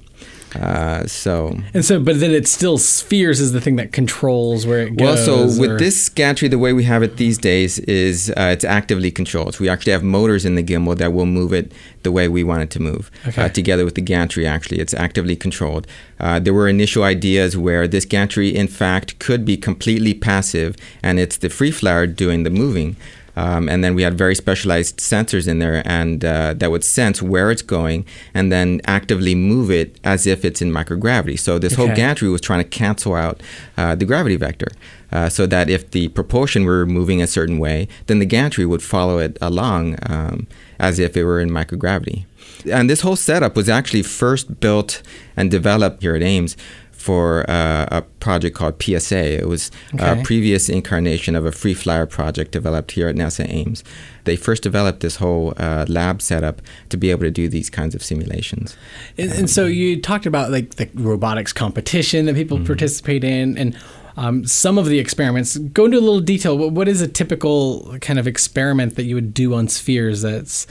Uh, 0.54 1.06
so 1.06 1.58
And 1.72 1.84
so, 1.84 1.98
but 2.00 2.20
then 2.20 2.30
it 2.30 2.46
still 2.46 2.78
spheres 2.78 3.40
is 3.40 3.52
the 3.52 3.60
thing 3.60 3.76
that 3.76 3.92
controls 3.92 4.66
where 4.66 4.80
it 4.86 4.96
goes. 4.96 5.04
well, 5.04 5.16
so 5.50 5.60
with 5.60 5.72
or- 5.72 5.78
this 5.78 6.08
gantry, 6.08 6.48
the 6.48 6.58
way 6.58 6.72
we 6.72 6.84
have 6.84 7.02
it 7.02 7.16
these 7.16 7.38
days 7.38 7.78
is 7.80 8.30
uh, 8.30 8.50
it's 8.52 8.64
actively 8.64 9.10
controlled. 9.10 9.54
So 9.54 9.62
we 9.64 9.68
actually 9.68 9.92
have 9.92 10.02
motors 10.02 10.44
in 10.44 10.54
the 10.54 10.62
gimbal 10.62 10.96
that 10.98 11.12
will 11.12 11.26
move 11.26 11.52
it 11.52 11.72
the 12.02 12.12
way 12.12 12.28
we 12.28 12.44
want 12.44 12.62
it 12.62 12.70
to 12.70 12.80
move. 12.80 13.10
Okay. 13.26 13.42
Uh, 13.42 13.48
together 13.48 13.84
with 13.84 13.94
the 13.94 14.00
gantry, 14.00 14.46
actually, 14.46 14.78
it's 14.78 14.94
actively 14.94 15.36
controlled. 15.36 15.86
Uh, 16.20 16.38
there 16.38 16.54
were 16.54 16.68
initial 16.68 17.02
ideas 17.02 17.56
where 17.56 17.88
this 17.88 18.04
gantry, 18.04 18.54
in 18.54 18.68
fact, 18.68 19.18
could 19.18 19.44
be 19.44 19.56
completely 19.56 20.14
passive, 20.14 20.76
and 21.02 21.18
it's 21.18 21.36
the 21.38 21.48
free 21.50 21.70
flyer 21.70 22.06
doing 22.06 22.44
the 22.44 22.50
moving. 22.50 22.96
Um, 23.36 23.68
and 23.68 23.82
then 23.82 23.94
we 23.94 24.02
had 24.02 24.16
very 24.16 24.34
specialized 24.34 24.98
sensors 24.98 25.48
in 25.48 25.58
there, 25.58 25.82
and 25.84 26.24
uh, 26.24 26.54
that 26.54 26.70
would 26.70 26.84
sense 26.84 27.20
where 27.20 27.50
it's 27.50 27.62
going, 27.62 28.06
and 28.32 28.52
then 28.52 28.80
actively 28.86 29.34
move 29.34 29.70
it 29.70 29.98
as 30.04 30.26
if 30.26 30.44
it's 30.44 30.62
in 30.62 30.70
microgravity. 30.70 31.38
So 31.38 31.58
this 31.58 31.74
whole 31.74 31.88
gantry 31.94 32.28
was 32.28 32.40
trying 32.40 32.62
to 32.62 32.68
cancel 32.68 33.14
out 33.14 33.42
uh, 33.76 33.94
the 33.94 34.04
gravity 34.04 34.36
vector, 34.36 34.68
uh, 35.10 35.28
so 35.28 35.46
that 35.46 35.68
if 35.68 35.90
the 35.90 36.08
propulsion 36.08 36.64
were 36.64 36.86
moving 36.86 37.20
a 37.20 37.26
certain 37.26 37.58
way, 37.58 37.88
then 38.06 38.18
the 38.20 38.26
gantry 38.26 38.66
would 38.66 38.82
follow 38.82 39.18
it 39.18 39.36
along 39.40 39.96
um, 40.08 40.46
as 40.78 40.98
if 40.98 41.16
it 41.16 41.24
were 41.24 41.40
in 41.40 41.50
microgravity. 41.50 42.26
And 42.70 42.88
this 42.88 43.02
whole 43.02 43.16
setup 43.16 43.56
was 43.56 43.68
actually 43.68 44.02
first 44.02 44.60
built 44.60 45.02
and 45.36 45.50
developed 45.50 46.02
here 46.02 46.14
at 46.14 46.22
Ames 46.22 46.56
for 47.04 47.44
uh, 47.50 47.86
a 47.98 48.02
project 48.20 48.56
called 48.56 48.82
PSA. 48.82 49.40
It 49.42 49.48
was 49.48 49.70
Okay. 49.94 50.20
a 50.20 50.24
previous 50.24 50.68
incarnation 50.70 51.36
of 51.36 51.44
a 51.44 51.52
free 51.52 51.74
flyer 51.74 52.06
project 52.06 52.50
developed 52.52 52.92
here 52.92 53.08
at 53.08 53.14
NASA 53.14 53.44
Ames. 53.46 53.84
They 54.24 54.36
first 54.36 54.62
developed 54.62 55.00
this 55.00 55.16
whole 55.16 55.52
uh, 55.58 55.84
lab 55.86 56.22
setup 56.22 56.62
to 56.88 56.96
be 56.96 57.10
able 57.10 57.24
to 57.24 57.30
do 57.30 57.46
these 57.48 57.68
kinds 57.68 57.94
of 57.94 58.02
simulations. 58.02 58.74
And, 59.18 59.30
and 59.32 59.50
so 59.50 59.66
you 59.66 60.00
talked 60.00 60.24
about 60.24 60.50
like 60.50 60.76
the 60.76 60.88
robotics 60.94 61.52
competition 61.52 62.24
that 62.26 62.34
people 62.36 62.58
participate 62.64 63.22
in, 63.22 63.58
and 63.58 63.76
um, 64.16 64.46
some 64.46 64.78
of 64.78 64.86
the 64.86 64.98
experiments. 64.98 65.58
Go 65.58 65.84
into 65.86 65.98
a 65.98 66.00
little 66.08 66.20
detail. 66.20 66.56
What, 66.56 66.72
what 66.72 66.88
is 66.88 67.02
a 67.02 67.08
typical 67.08 67.96
kind 68.00 68.18
of 68.18 68.26
experiment 68.26 68.94
that 68.96 69.04
you 69.04 69.14
would 69.14 69.34
do 69.34 69.52
on 69.54 69.68
spheres? 69.68 70.22
That's 70.22 70.66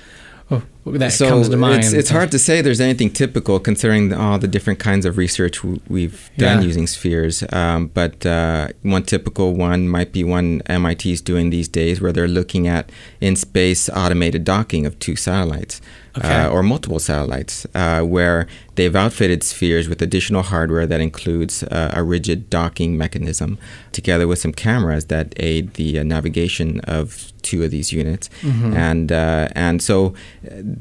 that 0.85 1.13
so 1.13 1.29
comes 1.29 1.49
to 1.49 1.57
mind. 1.57 1.83
It's, 1.83 1.93
it's 1.93 2.09
hard 2.09 2.29
to 2.31 2.39
say 2.39 2.61
there's 2.61 2.81
anything 2.81 3.09
typical 3.09 3.59
considering 3.59 4.13
all 4.13 4.37
the 4.37 4.47
different 4.47 4.79
kinds 4.79 5.05
of 5.05 5.17
research 5.17 5.57
w- 5.61 5.79
we've 5.87 6.29
done 6.37 6.59
Yeah. 6.59 6.65
using 6.67 6.87
spheres. 6.87 7.43
Um, 7.53 7.87
but 7.87 8.25
uh, 8.25 8.67
one 8.81 9.03
typical 9.03 9.53
one 9.53 9.87
might 9.87 10.11
be 10.11 10.23
one 10.23 10.61
MIT 10.65 11.11
is 11.11 11.21
doing 11.21 11.49
these 11.51 11.67
days 11.67 12.01
where 12.01 12.11
they're 12.11 12.27
looking 12.27 12.67
at 12.67 12.91
in 13.21 13.35
space 13.35 13.89
automated 13.89 14.43
docking 14.43 14.85
of 14.85 14.99
two 14.99 15.15
satellites. 15.15 15.79
Okay. 16.15 16.27
Uh, 16.43 16.47
or 16.49 16.61
multiple 16.61 16.99
satellites, 16.99 17.65
uh, 17.73 18.01
where 18.01 18.45
they've 18.75 18.95
outfitted 18.95 19.41
spheres 19.41 19.89
with 19.89 19.99
additional 19.99 20.43
hardware 20.43 20.85
that 20.85 21.01
includes 21.01 21.63
uh, 21.63 21.91
a 21.95 22.03
rigid 22.03 22.51
docking 22.51 22.95
mechanism, 22.99 23.57
together 23.91 24.27
with 24.27 24.37
some 24.37 24.53
cameras 24.53 25.05
that 25.05 25.33
aid 25.37 25.73
the 25.73 25.97
uh, 25.97 26.03
navigation 26.03 26.79
of 26.81 27.31
two 27.41 27.63
of 27.63 27.71
these 27.71 27.91
units, 27.91 28.29
and 28.43 29.11
uh, 29.11 29.47
and 29.55 29.81
so 29.81 30.13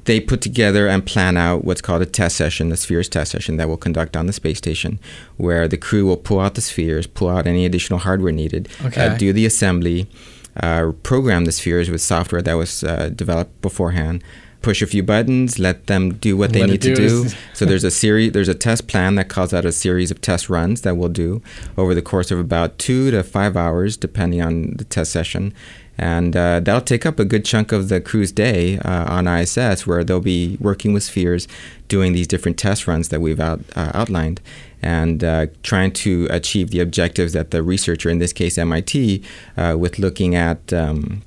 they 0.05 0.21
put 0.21 0.43
together 0.43 0.87
and 0.87 1.07
plan 1.07 1.39
out 1.39 1.65
what's 1.65 1.81
called 1.81 2.03
a 2.03 2.07
test 2.07 2.37
session, 2.37 2.71
a 2.71 2.77
spheres 2.77 3.09
test 3.09 3.33
session 3.33 3.57
that 3.57 3.69
we'll 3.69 3.79
conduct 3.79 4.17
on 4.19 4.27
the 4.27 4.35
space 4.35 4.59
station, 4.59 4.99
where 5.39 5.67
the 5.67 5.79
crew 5.79 6.05
will 6.05 6.19
pull 6.19 6.41
out 6.41 6.57
the 6.57 6.61
spheres, 6.61 7.07
pull 7.07 7.31
out 7.31 7.47
any 7.47 7.65
additional 7.65 8.01
hardware 8.01 8.33
needed, 8.33 8.69
Okay. 8.85 9.07
uh, 9.07 9.17
do 9.17 9.33
the 9.33 9.47
assembly, 9.47 10.07
uh, 10.63 10.93
program 11.03 11.47
the 11.47 11.53
spheres 11.53 11.89
with 11.89 12.03
software 12.03 12.43
that 12.43 12.55
was 12.55 12.85
uh, 12.85 13.09
developed 13.17 13.63
beforehand. 13.63 14.23
Push 14.63 14.81
a 14.81 14.87
few 14.87 15.03
buttons, 15.03 15.59
let 15.59 15.87
them 15.89 16.15
do 16.15 16.37
what 16.37 16.53
they 16.53 16.61
Let 16.61 16.71
need 16.71 16.83
to 16.83 16.95
do 16.95 17.25
do. 17.25 17.29
so 17.53 17.65
there's 17.65 17.85
a 17.85 17.91
series, 18.03 18.33
there's 18.33 18.49
a 18.49 18.55
test 18.55 18.87
plan 18.87 19.17
that 19.17 19.29
calls 19.29 19.53
out 19.53 19.65
a 19.65 19.73
series 19.73 20.11
of 20.11 20.21
test 20.21 20.49
runs 20.49 20.83
that 20.83 20.97
we'll 20.97 21.09
do 21.09 21.43
over 21.77 21.95
the 21.95 22.03
course 22.03 22.31
of 22.31 22.39
about 22.39 22.79
two 22.79 23.11
to 23.11 23.23
five 23.23 23.57
hours, 23.57 23.97
depending 23.97 24.41
on 24.41 24.75
the 24.77 24.85
test 24.85 25.13
session, 25.13 25.53
and 25.99 26.35
uh, 26.37 26.61
that'll 26.61 26.81
take 26.81 27.05
up 27.05 27.19
a 27.19 27.25
good 27.25 27.45
chunk 27.45 27.71
of 27.71 27.89
the 27.89 28.01
crew's 28.01 28.33
day 28.33 28.79
uh, 28.79 29.05
on 29.13 29.29
ISS, 29.29 29.87
where 29.87 30.03
they'll 30.03 30.21
be 30.21 30.57
working 30.61 30.93
with 30.93 31.03
spheres, 31.03 31.47
doing 31.89 32.13
these 32.13 32.27
different 32.27 32.59
test 32.59 32.87
runs 32.87 33.11
that 33.11 33.21
we've 33.21 33.41
out, 33.41 33.61
uh, 33.77 33.91
outlined, 33.93 34.41
and 34.81 35.23
uh, 35.23 35.47
trying 35.63 35.93
to 35.93 36.27
achieve 36.31 36.71
the 36.71 36.81
objectives 36.81 37.35
that 37.35 37.51
the 37.51 37.63
researcher, 37.63 38.09
in 38.09 38.19
this 38.19 38.33
case 38.33 38.57
MIT, 38.57 39.23
uh, 39.57 39.77
with 39.79 39.99
looking 39.99 40.35
at. 40.35 40.73
Um, 40.73 41.23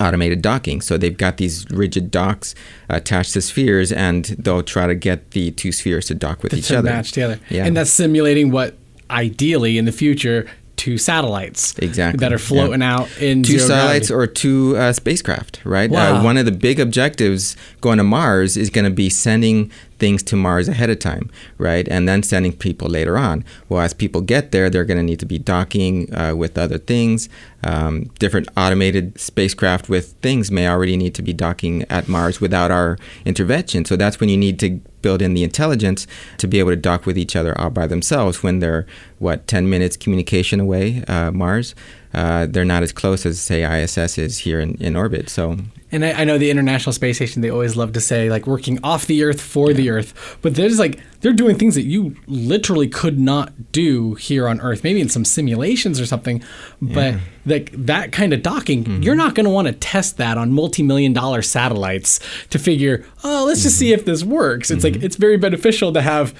automated 0.00 0.42
docking. 0.42 0.80
So 0.80 0.96
they've 0.96 1.16
got 1.16 1.36
these 1.36 1.68
rigid 1.70 2.10
docks 2.10 2.54
attached 2.88 3.32
to 3.34 3.40
spheres, 3.40 3.92
and 3.92 4.24
they'll 4.24 4.62
try 4.62 4.86
to 4.86 4.94
get 4.94 5.32
the 5.32 5.50
two 5.52 5.72
spheres 5.72 6.06
to 6.06 6.14
dock 6.14 6.42
with 6.42 6.54
each 6.54 6.68
to 6.68 6.78
other. 6.78 6.90
match 6.90 7.12
together. 7.12 7.40
Yeah. 7.48 7.66
And 7.66 7.76
that's 7.76 7.90
simulating 7.92 8.50
what 8.50 8.76
ideally 9.10 9.78
in 9.78 9.84
the 9.84 9.92
future 9.92 10.46
two 10.76 10.96
satellites 10.96 11.76
Exactly, 11.80 12.18
that 12.18 12.32
are 12.32 12.38
floating 12.38 12.82
out 12.82 13.08
in 13.20 13.42
two 13.42 13.58
satellites 13.58 14.10
gravity. 14.10 14.14
or 14.14 14.26
two 14.32 14.76
uh, 14.76 14.92
spacecraft, 14.92 15.60
right? 15.64 15.90
Wow. 15.90 16.20
Uh, 16.20 16.22
one 16.24 16.36
of 16.36 16.44
the 16.44 16.52
big 16.52 16.78
objectives 16.78 17.56
going 17.80 17.98
to 17.98 18.04
Mars 18.04 18.56
is 18.56 18.70
going 18.70 18.84
to 18.84 18.90
be 18.90 19.10
sending 19.10 19.72
things 19.98 20.22
to 20.24 20.36
Mars 20.36 20.68
ahead 20.68 20.90
of 20.90 20.98
time, 20.98 21.30
right? 21.58 21.86
And 21.88 22.08
then 22.08 22.22
sending 22.22 22.52
people 22.52 22.88
later 22.88 23.18
on. 23.18 23.44
Well, 23.68 23.80
as 23.80 23.94
people 23.94 24.20
get 24.20 24.52
there, 24.52 24.70
they're 24.70 24.84
going 24.84 24.98
to 24.98 25.02
need 25.02 25.20
to 25.20 25.26
be 25.26 25.38
docking 25.38 26.14
uh, 26.14 26.34
with 26.36 26.56
other 26.56 26.78
things. 26.78 27.28
Um, 27.64 28.04
different 28.18 28.48
automated 28.56 29.18
spacecraft 29.20 29.88
with 29.88 30.12
things 30.22 30.50
may 30.50 30.68
already 30.68 30.96
need 30.96 31.14
to 31.16 31.22
be 31.22 31.32
docking 31.32 31.84
at 31.90 32.08
Mars 32.08 32.40
without 32.40 32.70
our 32.70 32.96
intervention. 33.24 33.84
So 33.84 33.96
that's 33.96 34.20
when 34.20 34.28
you 34.28 34.36
need 34.36 34.58
to 34.60 34.80
build 35.02 35.22
in 35.22 35.34
the 35.34 35.44
intelligence 35.44 36.06
to 36.38 36.46
be 36.46 36.58
able 36.58 36.70
to 36.70 36.76
dock 36.76 37.06
with 37.06 37.16
each 37.16 37.36
other 37.36 37.58
all 37.58 37.70
by 37.70 37.86
themselves 37.86 38.42
when 38.42 38.58
they're 38.58 38.86
what 39.18 39.46
10 39.46 39.68
minutes 39.68 39.96
communication 39.96 40.60
away 40.60 41.04
uh, 41.06 41.30
mars 41.30 41.74
uh, 42.14 42.46
they're 42.46 42.64
not 42.64 42.82
as 42.82 42.92
close 42.92 43.26
as 43.26 43.40
say 43.40 43.82
ISS 43.82 44.18
is 44.18 44.38
here 44.38 44.60
in, 44.60 44.74
in 44.76 44.96
orbit. 44.96 45.28
So 45.28 45.56
and 45.90 46.04
I, 46.04 46.12
I, 46.12 46.24
know 46.24 46.36
the 46.36 46.50
International 46.50 46.92
Space 46.92 47.16
Station, 47.16 47.40
they 47.40 47.50
always 47.50 47.74
love 47.74 47.92
to 47.94 48.00
say, 48.00 48.28
like, 48.28 48.46
working 48.46 48.78
off 48.84 49.06
the 49.06 49.24
Earth 49.24 49.40
for 49.40 49.70
yeah. 49.70 49.76
the 49.76 49.90
Earth. 49.90 50.38
But 50.42 50.54
there's 50.54 50.78
like, 50.78 51.00
they're 51.20 51.32
doing 51.32 51.56
things 51.56 51.74
that 51.76 51.84
you 51.84 52.14
literally 52.26 52.88
could 52.88 53.18
not 53.18 53.72
do 53.72 54.14
here 54.14 54.46
on 54.46 54.60
Earth, 54.60 54.84
maybe 54.84 55.00
in 55.00 55.08
some 55.08 55.24
simulations 55.24 55.98
or 55.98 56.04
something. 56.04 56.42
But 56.82 57.14
yeah. 57.14 57.20
like 57.46 57.72
that 57.72 58.12
kind 58.12 58.34
of 58.34 58.42
docking, 58.42 58.84
mm-hmm. 58.84 59.02
you're 59.02 59.14
not 59.14 59.34
going 59.34 59.44
to 59.44 59.50
want 59.50 59.66
to 59.68 59.72
test 59.72 60.18
that 60.18 60.36
on 60.36 60.52
multi 60.52 60.82
million 60.82 61.14
dollar 61.14 61.40
satellites 61.40 62.20
to 62.50 62.58
figure, 62.58 63.06
oh, 63.24 63.44
let's 63.46 63.62
just 63.62 63.76
mm-hmm. 63.76 63.80
see 63.80 63.92
if 63.92 64.04
this 64.04 64.22
works. 64.22 64.70
It's 64.70 64.84
mm-hmm. 64.84 64.94
like, 64.96 65.02
it's 65.02 65.16
very 65.16 65.38
beneficial 65.38 65.92
to 65.94 66.02
have 66.02 66.34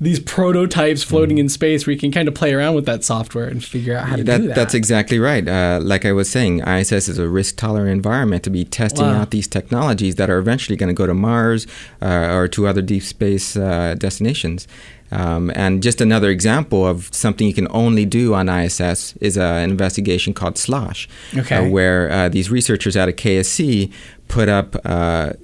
these 0.00 0.20
prototypes 0.20 1.02
floating 1.02 1.38
mm. 1.38 1.40
in 1.40 1.48
space 1.48 1.86
where 1.86 1.92
you 1.92 1.98
can 1.98 2.12
kind 2.12 2.28
of 2.28 2.34
play 2.34 2.54
around 2.54 2.74
with 2.74 2.86
that 2.86 3.02
software 3.02 3.48
and 3.48 3.64
figure 3.64 3.96
out 3.96 4.08
how 4.08 4.16
to 4.16 4.24
that, 4.24 4.40
do 4.40 4.48
that. 4.48 4.54
That's 4.54 4.74
exactly 4.74 5.18
right. 5.18 5.46
Uh, 5.46 5.80
like 5.82 6.04
I 6.04 6.12
was 6.12 6.30
saying, 6.30 6.60
ISS 6.60 7.08
is 7.08 7.18
a 7.18 7.28
risk 7.28 7.56
tolerant 7.56 7.90
environment 7.90 8.44
to 8.44 8.50
be 8.50 8.64
testing 8.64 9.06
wow. 9.06 9.22
out 9.22 9.30
these 9.32 9.48
technologies 9.48 10.14
that 10.14 10.30
are 10.30 10.38
eventually 10.38 10.76
going 10.76 10.88
to 10.88 10.94
go 10.94 11.06
to 11.06 11.14
Mars 11.14 11.66
uh, 12.00 12.32
or 12.32 12.46
to 12.48 12.68
other 12.68 12.82
deep 12.82 13.02
space 13.02 13.56
uh, 13.56 13.96
destinations. 13.98 14.68
Um, 15.10 15.50
and 15.54 15.82
just 15.82 16.00
another 16.00 16.28
example 16.28 16.86
of 16.86 17.12
something 17.12 17.46
you 17.46 17.54
can 17.54 17.68
only 17.70 18.04
do 18.04 18.34
on 18.34 18.48
ISS 18.48 19.16
is 19.16 19.38
uh, 19.38 19.42
an 19.42 19.70
investigation 19.70 20.34
called 20.34 20.58
SLOSH, 20.58 21.08
okay. 21.36 21.56
Uh, 21.56 21.70
where 21.70 22.10
uh, 22.10 22.28
these 22.28 22.50
researchers 22.50 22.96
out 22.96 23.08
of 23.08 23.16
KSC 23.16 23.90
put 24.28 24.50
up 24.50 24.76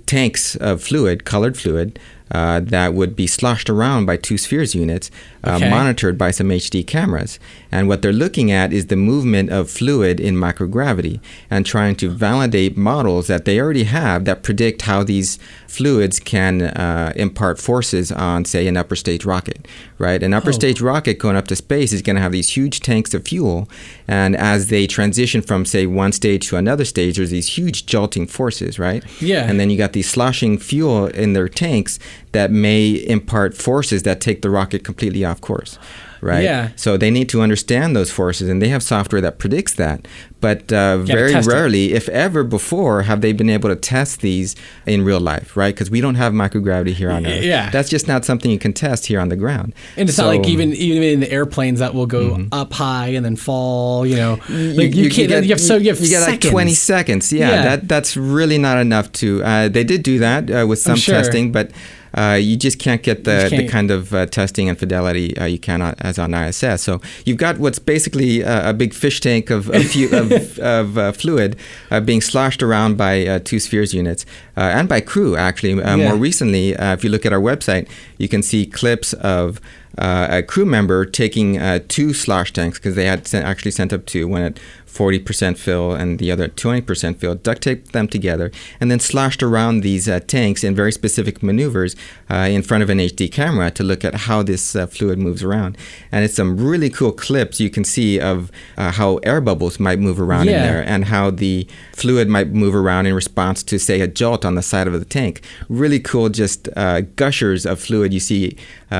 tanks 0.06 0.54
of 0.56 0.82
fluid, 0.82 1.24
colored 1.24 1.56
fluid, 1.56 1.98
uh, 2.34 2.58
that 2.58 2.94
would 2.94 3.14
be 3.14 3.28
sloshed 3.28 3.70
around 3.70 4.06
by 4.06 4.16
two 4.16 4.36
spheres 4.36 4.74
units, 4.74 5.08
uh, 5.44 5.54
okay. 5.54 5.70
monitored 5.70 6.18
by 6.18 6.32
some 6.32 6.48
HD 6.48 6.84
cameras. 6.84 7.38
And 7.70 7.86
what 7.86 8.02
they're 8.02 8.12
looking 8.12 8.50
at 8.50 8.72
is 8.72 8.86
the 8.86 8.96
movement 8.96 9.50
of 9.50 9.70
fluid 9.70 10.18
in 10.18 10.34
microgravity 10.34 11.20
and 11.48 11.64
trying 11.64 11.94
to 11.96 12.08
validate 12.10 12.76
models 12.76 13.28
that 13.28 13.44
they 13.44 13.60
already 13.60 13.84
have 13.84 14.24
that 14.24 14.42
predict 14.42 14.82
how 14.82 15.04
these 15.04 15.38
fluids 15.68 16.18
can 16.18 16.62
uh, 16.62 17.12
impart 17.14 17.60
forces 17.60 18.10
on, 18.10 18.44
say, 18.44 18.66
an 18.66 18.76
upper 18.76 18.96
stage 18.96 19.24
rocket, 19.24 19.68
right? 19.98 20.22
An 20.22 20.34
upper 20.34 20.50
oh. 20.50 20.52
stage 20.52 20.80
rocket 20.80 21.18
going 21.18 21.36
up 21.36 21.46
to 21.48 21.56
space 21.56 21.92
is 21.92 22.02
going 22.02 22.16
to 22.16 22.22
have 22.22 22.32
these 22.32 22.50
huge 22.50 22.80
tanks 22.80 23.14
of 23.14 23.26
fuel. 23.26 23.68
And 24.08 24.36
as 24.36 24.68
they 24.68 24.86
transition 24.86 25.42
from, 25.42 25.64
say, 25.64 25.86
one 25.86 26.12
stage 26.12 26.48
to 26.48 26.56
another 26.56 26.84
stage, 26.84 27.16
there's 27.16 27.30
these 27.30 27.56
huge 27.56 27.86
jolting 27.86 28.26
forces, 28.26 28.78
right? 28.78 29.04
Yeah. 29.20 29.48
And 29.48 29.58
then 29.58 29.70
you 29.70 29.78
got 29.78 29.92
these 29.92 30.08
sloshing 30.08 30.58
fuel 30.58 31.06
in 31.06 31.32
their 31.32 31.48
tanks 31.48 31.98
that 32.32 32.50
may 32.50 32.92
impart 33.06 33.56
forces 33.56 34.02
that 34.02 34.20
take 34.20 34.42
the 34.42 34.50
rocket 34.50 34.84
completely 34.84 35.24
off 35.24 35.40
course 35.40 35.78
right? 36.24 36.42
Yeah. 36.42 36.70
So 36.76 36.96
they 36.96 37.10
need 37.10 37.28
to 37.28 37.42
understand 37.42 37.94
those 37.94 38.10
forces, 38.10 38.48
and 38.48 38.60
they 38.60 38.68
have 38.68 38.82
software 38.82 39.20
that 39.20 39.38
predicts 39.38 39.74
that. 39.74 40.08
But 40.40 40.70
uh, 40.72 40.98
very 40.98 41.34
rarely, 41.34 41.92
it. 41.92 41.96
if 41.96 42.08
ever 42.10 42.44
before, 42.44 43.02
have 43.02 43.22
they 43.22 43.32
been 43.32 43.48
able 43.48 43.70
to 43.70 43.76
test 43.76 44.20
these 44.20 44.54
in 44.84 45.02
real 45.02 45.20
life, 45.20 45.56
right? 45.56 45.74
Because 45.74 45.90
we 45.90 46.02
don't 46.02 46.16
have 46.16 46.32
microgravity 46.32 46.92
here 46.92 47.10
on 47.10 47.26
Earth. 47.26 47.42
Yeah. 47.42 47.70
That's 47.70 47.88
just 47.88 48.08
not 48.08 48.26
something 48.26 48.50
you 48.50 48.58
can 48.58 48.74
test 48.74 49.06
here 49.06 49.20
on 49.20 49.30
the 49.30 49.36
ground. 49.36 49.74
And 49.96 50.08
it's 50.08 50.16
so, 50.16 50.24
not 50.24 50.36
like 50.36 50.46
even 50.48 50.74
even 50.74 51.02
in 51.02 51.20
the 51.20 51.30
airplanes 51.30 51.78
that 51.78 51.94
will 51.94 52.06
go 52.06 52.32
mm-hmm. 52.32 52.48
up 52.52 52.72
high 52.72 53.08
and 53.08 53.24
then 53.24 53.36
fall. 53.36 54.06
You 54.06 54.16
know, 54.16 54.32
like 54.48 54.94
you, 54.94 55.04
you, 55.04 55.10
can't. 55.10 55.18
You, 55.18 55.28
get, 55.28 55.44
you 55.44 55.50
have 55.50 55.60
so 55.60 55.76
you 55.76 55.88
have 55.88 56.00
you 56.00 56.08
get 56.08 56.28
like 56.28 56.40
twenty 56.40 56.74
seconds. 56.74 57.32
Yeah, 57.32 57.48
yeah, 57.48 57.62
that 57.62 57.88
that's 57.88 58.16
really 58.16 58.58
not 58.58 58.78
enough 58.78 59.12
to. 59.12 59.42
Uh, 59.42 59.68
they 59.68 59.84
did 59.84 60.02
do 60.02 60.18
that 60.18 60.50
uh, 60.50 60.66
with 60.66 60.78
some 60.78 60.96
sure. 60.96 61.14
testing, 61.14 61.52
but 61.52 61.70
uh, 62.14 62.38
you 62.40 62.56
just 62.56 62.78
can't 62.78 63.02
get 63.02 63.24
the, 63.24 63.48
can't. 63.50 63.62
the 63.62 63.68
kind 63.68 63.90
of 63.90 64.14
uh, 64.14 64.26
testing 64.26 64.68
and 64.68 64.78
fidelity 64.78 65.36
uh, 65.36 65.44
you 65.44 65.58
can 65.58 65.82
as 65.82 66.18
on 66.18 66.34
ISS. 66.34 66.82
So 66.82 67.00
you've 67.24 67.38
got 67.38 67.58
what's 67.58 67.78
basically 67.78 68.40
a, 68.40 68.70
a 68.70 68.72
big 68.72 68.94
fish 68.94 69.20
tank 69.20 69.50
of, 69.50 69.68
of, 69.70 69.96
of, 70.12 70.58
of 70.58 70.98
uh, 70.98 71.12
fluid 71.12 71.56
uh, 71.90 72.00
being 72.00 72.20
sloshed 72.20 72.62
around 72.62 72.96
by 72.96 73.38
two 73.40 73.60
spheres 73.60 73.92
units 73.92 74.24
and 74.56 74.88
by 74.88 75.00
crew, 75.00 75.36
actually. 75.36 75.74
Yeah. 75.74 75.96
More 75.96 76.16
recently, 76.16 76.70
if 76.70 77.04
you 77.04 77.10
look 77.10 77.26
at 77.26 77.32
our 77.32 77.40
website, 77.40 77.88
you 78.18 78.28
can 78.28 78.42
see 78.42 78.66
clips 78.66 79.12
of 79.14 79.60
uh, 79.98 80.26
a 80.30 80.42
crew 80.42 80.64
member 80.64 81.04
taking 81.04 81.58
uh, 81.58 81.78
two 81.88 82.12
slosh 82.12 82.52
tanks 82.52 82.78
because 82.78 82.94
they 82.94 83.06
had 83.06 83.26
sent, 83.26 83.46
actually 83.46 83.70
sent 83.70 83.92
up 83.92 84.04
two, 84.06 84.26
when 84.26 84.42
at 84.42 84.60
40% 84.94 85.58
fill 85.58 85.92
and 85.92 86.18
the 86.18 86.30
other 86.30 86.44
at 86.44 86.56
20% 86.56 87.16
fill, 87.16 87.34
duct 87.34 87.62
taped 87.62 87.92
them 87.92 88.06
together, 88.06 88.52
and 88.80 88.90
then 88.90 89.00
sloshed 89.00 89.42
around 89.42 89.80
these 89.80 90.08
uh, 90.08 90.20
tanks 90.20 90.62
in 90.62 90.74
very 90.74 90.92
specific 90.92 91.42
maneuvers 91.42 91.96
uh, 92.30 92.48
in 92.50 92.62
front 92.62 92.82
of 92.82 92.90
an 92.90 92.98
HD 92.98 93.30
camera 93.30 93.70
to 93.72 93.82
look 93.82 94.04
at 94.04 94.14
how 94.14 94.42
this 94.42 94.76
uh, 94.76 94.86
fluid 94.86 95.18
moves 95.18 95.42
around. 95.42 95.76
And 96.12 96.24
it's 96.24 96.36
some 96.36 96.56
really 96.56 96.90
cool 96.90 97.12
clips 97.12 97.58
you 97.60 97.70
can 97.70 97.84
see 97.84 98.20
of 98.20 98.52
uh, 98.76 98.92
how 98.92 99.16
air 99.18 99.40
bubbles 99.40 99.80
might 99.80 99.98
move 99.98 100.20
around 100.20 100.46
yeah. 100.46 100.56
in 100.56 100.62
there 100.62 100.86
and 100.86 101.06
how 101.06 101.30
the 101.30 101.66
fluid 101.92 102.28
might 102.28 102.50
move 102.50 102.74
around 102.74 103.06
in 103.06 103.14
response 103.14 103.62
to, 103.64 103.78
say, 103.78 104.00
a 104.00 104.06
jolt 104.06 104.44
on 104.44 104.54
the 104.54 104.62
side 104.62 104.86
of 104.86 104.92
the 104.92 105.04
tank. 105.04 105.42
Really 105.68 105.98
cool, 105.98 106.28
just 106.28 106.68
gushers 107.16 107.66
of 107.66 107.80
fluid 107.80 108.12
you 108.14 108.20
see 108.20 108.56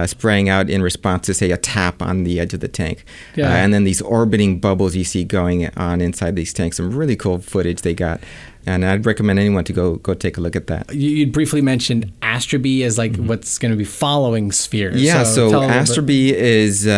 spraying 0.07 0.48
out 0.48 0.68
in 0.68 0.83
response 0.83 1.26
to, 1.26 1.35
say, 1.35 1.52
a 1.52 1.57
tap 1.57 2.02
on 2.02 2.24
the 2.24 2.40
edge 2.40 2.52
of 2.52 2.61
the 2.61 2.68
tank. 2.68 3.04
Yeah. 3.37 3.50
Uh, 3.50 3.57
and 3.57 3.72
then 3.72 3.85
these 3.85 4.02
orbiting 4.02 4.59
bubbles 4.59 4.96
you 4.96 5.04
see 5.04 5.24
going 5.24 5.68
on 5.76 5.84
inside 5.92 6.37
these 6.37 6.53
tanks. 6.53 6.77
Some 6.77 6.94
really 6.94 7.16
cool 7.16 7.38
footage 7.38 7.83
they 7.83 7.94
got. 7.94 8.20
And 8.66 8.85
I'd 8.85 9.05
recommend 9.05 9.38
anyone 9.38 9.64
to 9.64 9.75
go 9.75 9.97
go 9.97 10.14
take 10.14 10.38
a 10.38 10.40
look 10.40 10.57
at 10.57 10.68
that. 10.68 10.94
You 10.94 11.27
briefly 11.27 11.61
mentioned 11.61 12.11
Astrobee 12.23 12.83
as 12.83 12.97
like 12.97 13.12
mm-hmm. 13.12 13.27
what's 13.27 13.59
going 13.59 13.73
to 13.73 13.77
be 13.77 13.85
following 13.85 14.53
Sphere. 14.53 14.90
Yeah, 14.94 15.25
so, 15.25 15.51
so 15.51 15.61
Astrobee 15.61 16.33
is 16.33 16.87
uh, 16.87 16.90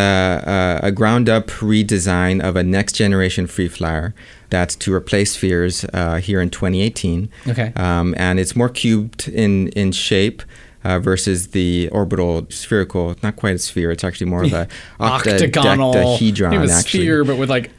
uh, 0.83 0.87
a 0.87 0.93
ground 0.93 1.29
up 1.29 1.49
redesign 1.49 2.41
of 2.41 2.55
a 2.55 2.63
next 2.63 2.93
generation 2.93 3.49
free 3.49 3.67
flyer 3.67 4.15
that's 4.49 4.77
to 4.77 4.95
replace 4.95 5.33
Spheres 5.33 5.85
uh, 5.93 6.19
here 6.19 6.41
in 6.41 6.51
2018. 6.51 7.29
Okay. 7.49 7.73
Um, 7.75 8.15
and 8.17 8.39
it's 8.39 8.55
more 8.55 8.69
cubed 8.69 9.29
in 9.29 9.69
in 9.71 9.91
shape 9.91 10.43
uh, 10.87 11.01
versus 11.01 11.49
the 11.49 11.89
orbital 11.91 12.47
spherical. 12.49 13.17
Not 13.23 13.37
quite 13.37 13.57
a 13.57 13.59
sphere. 13.59 13.91
It's 13.91 14.05
actually 14.05 14.31
more 14.31 14.45
of 14.45 14.53
a 14.53 14.69
octagonal 15.01 15.91
octadecahedron. 15.91 16.55
Actually, 16.71 17.01
sphere, 17.01 17.25
but 17.25 17.39
with 17.39 17.51
like 17.51 17.71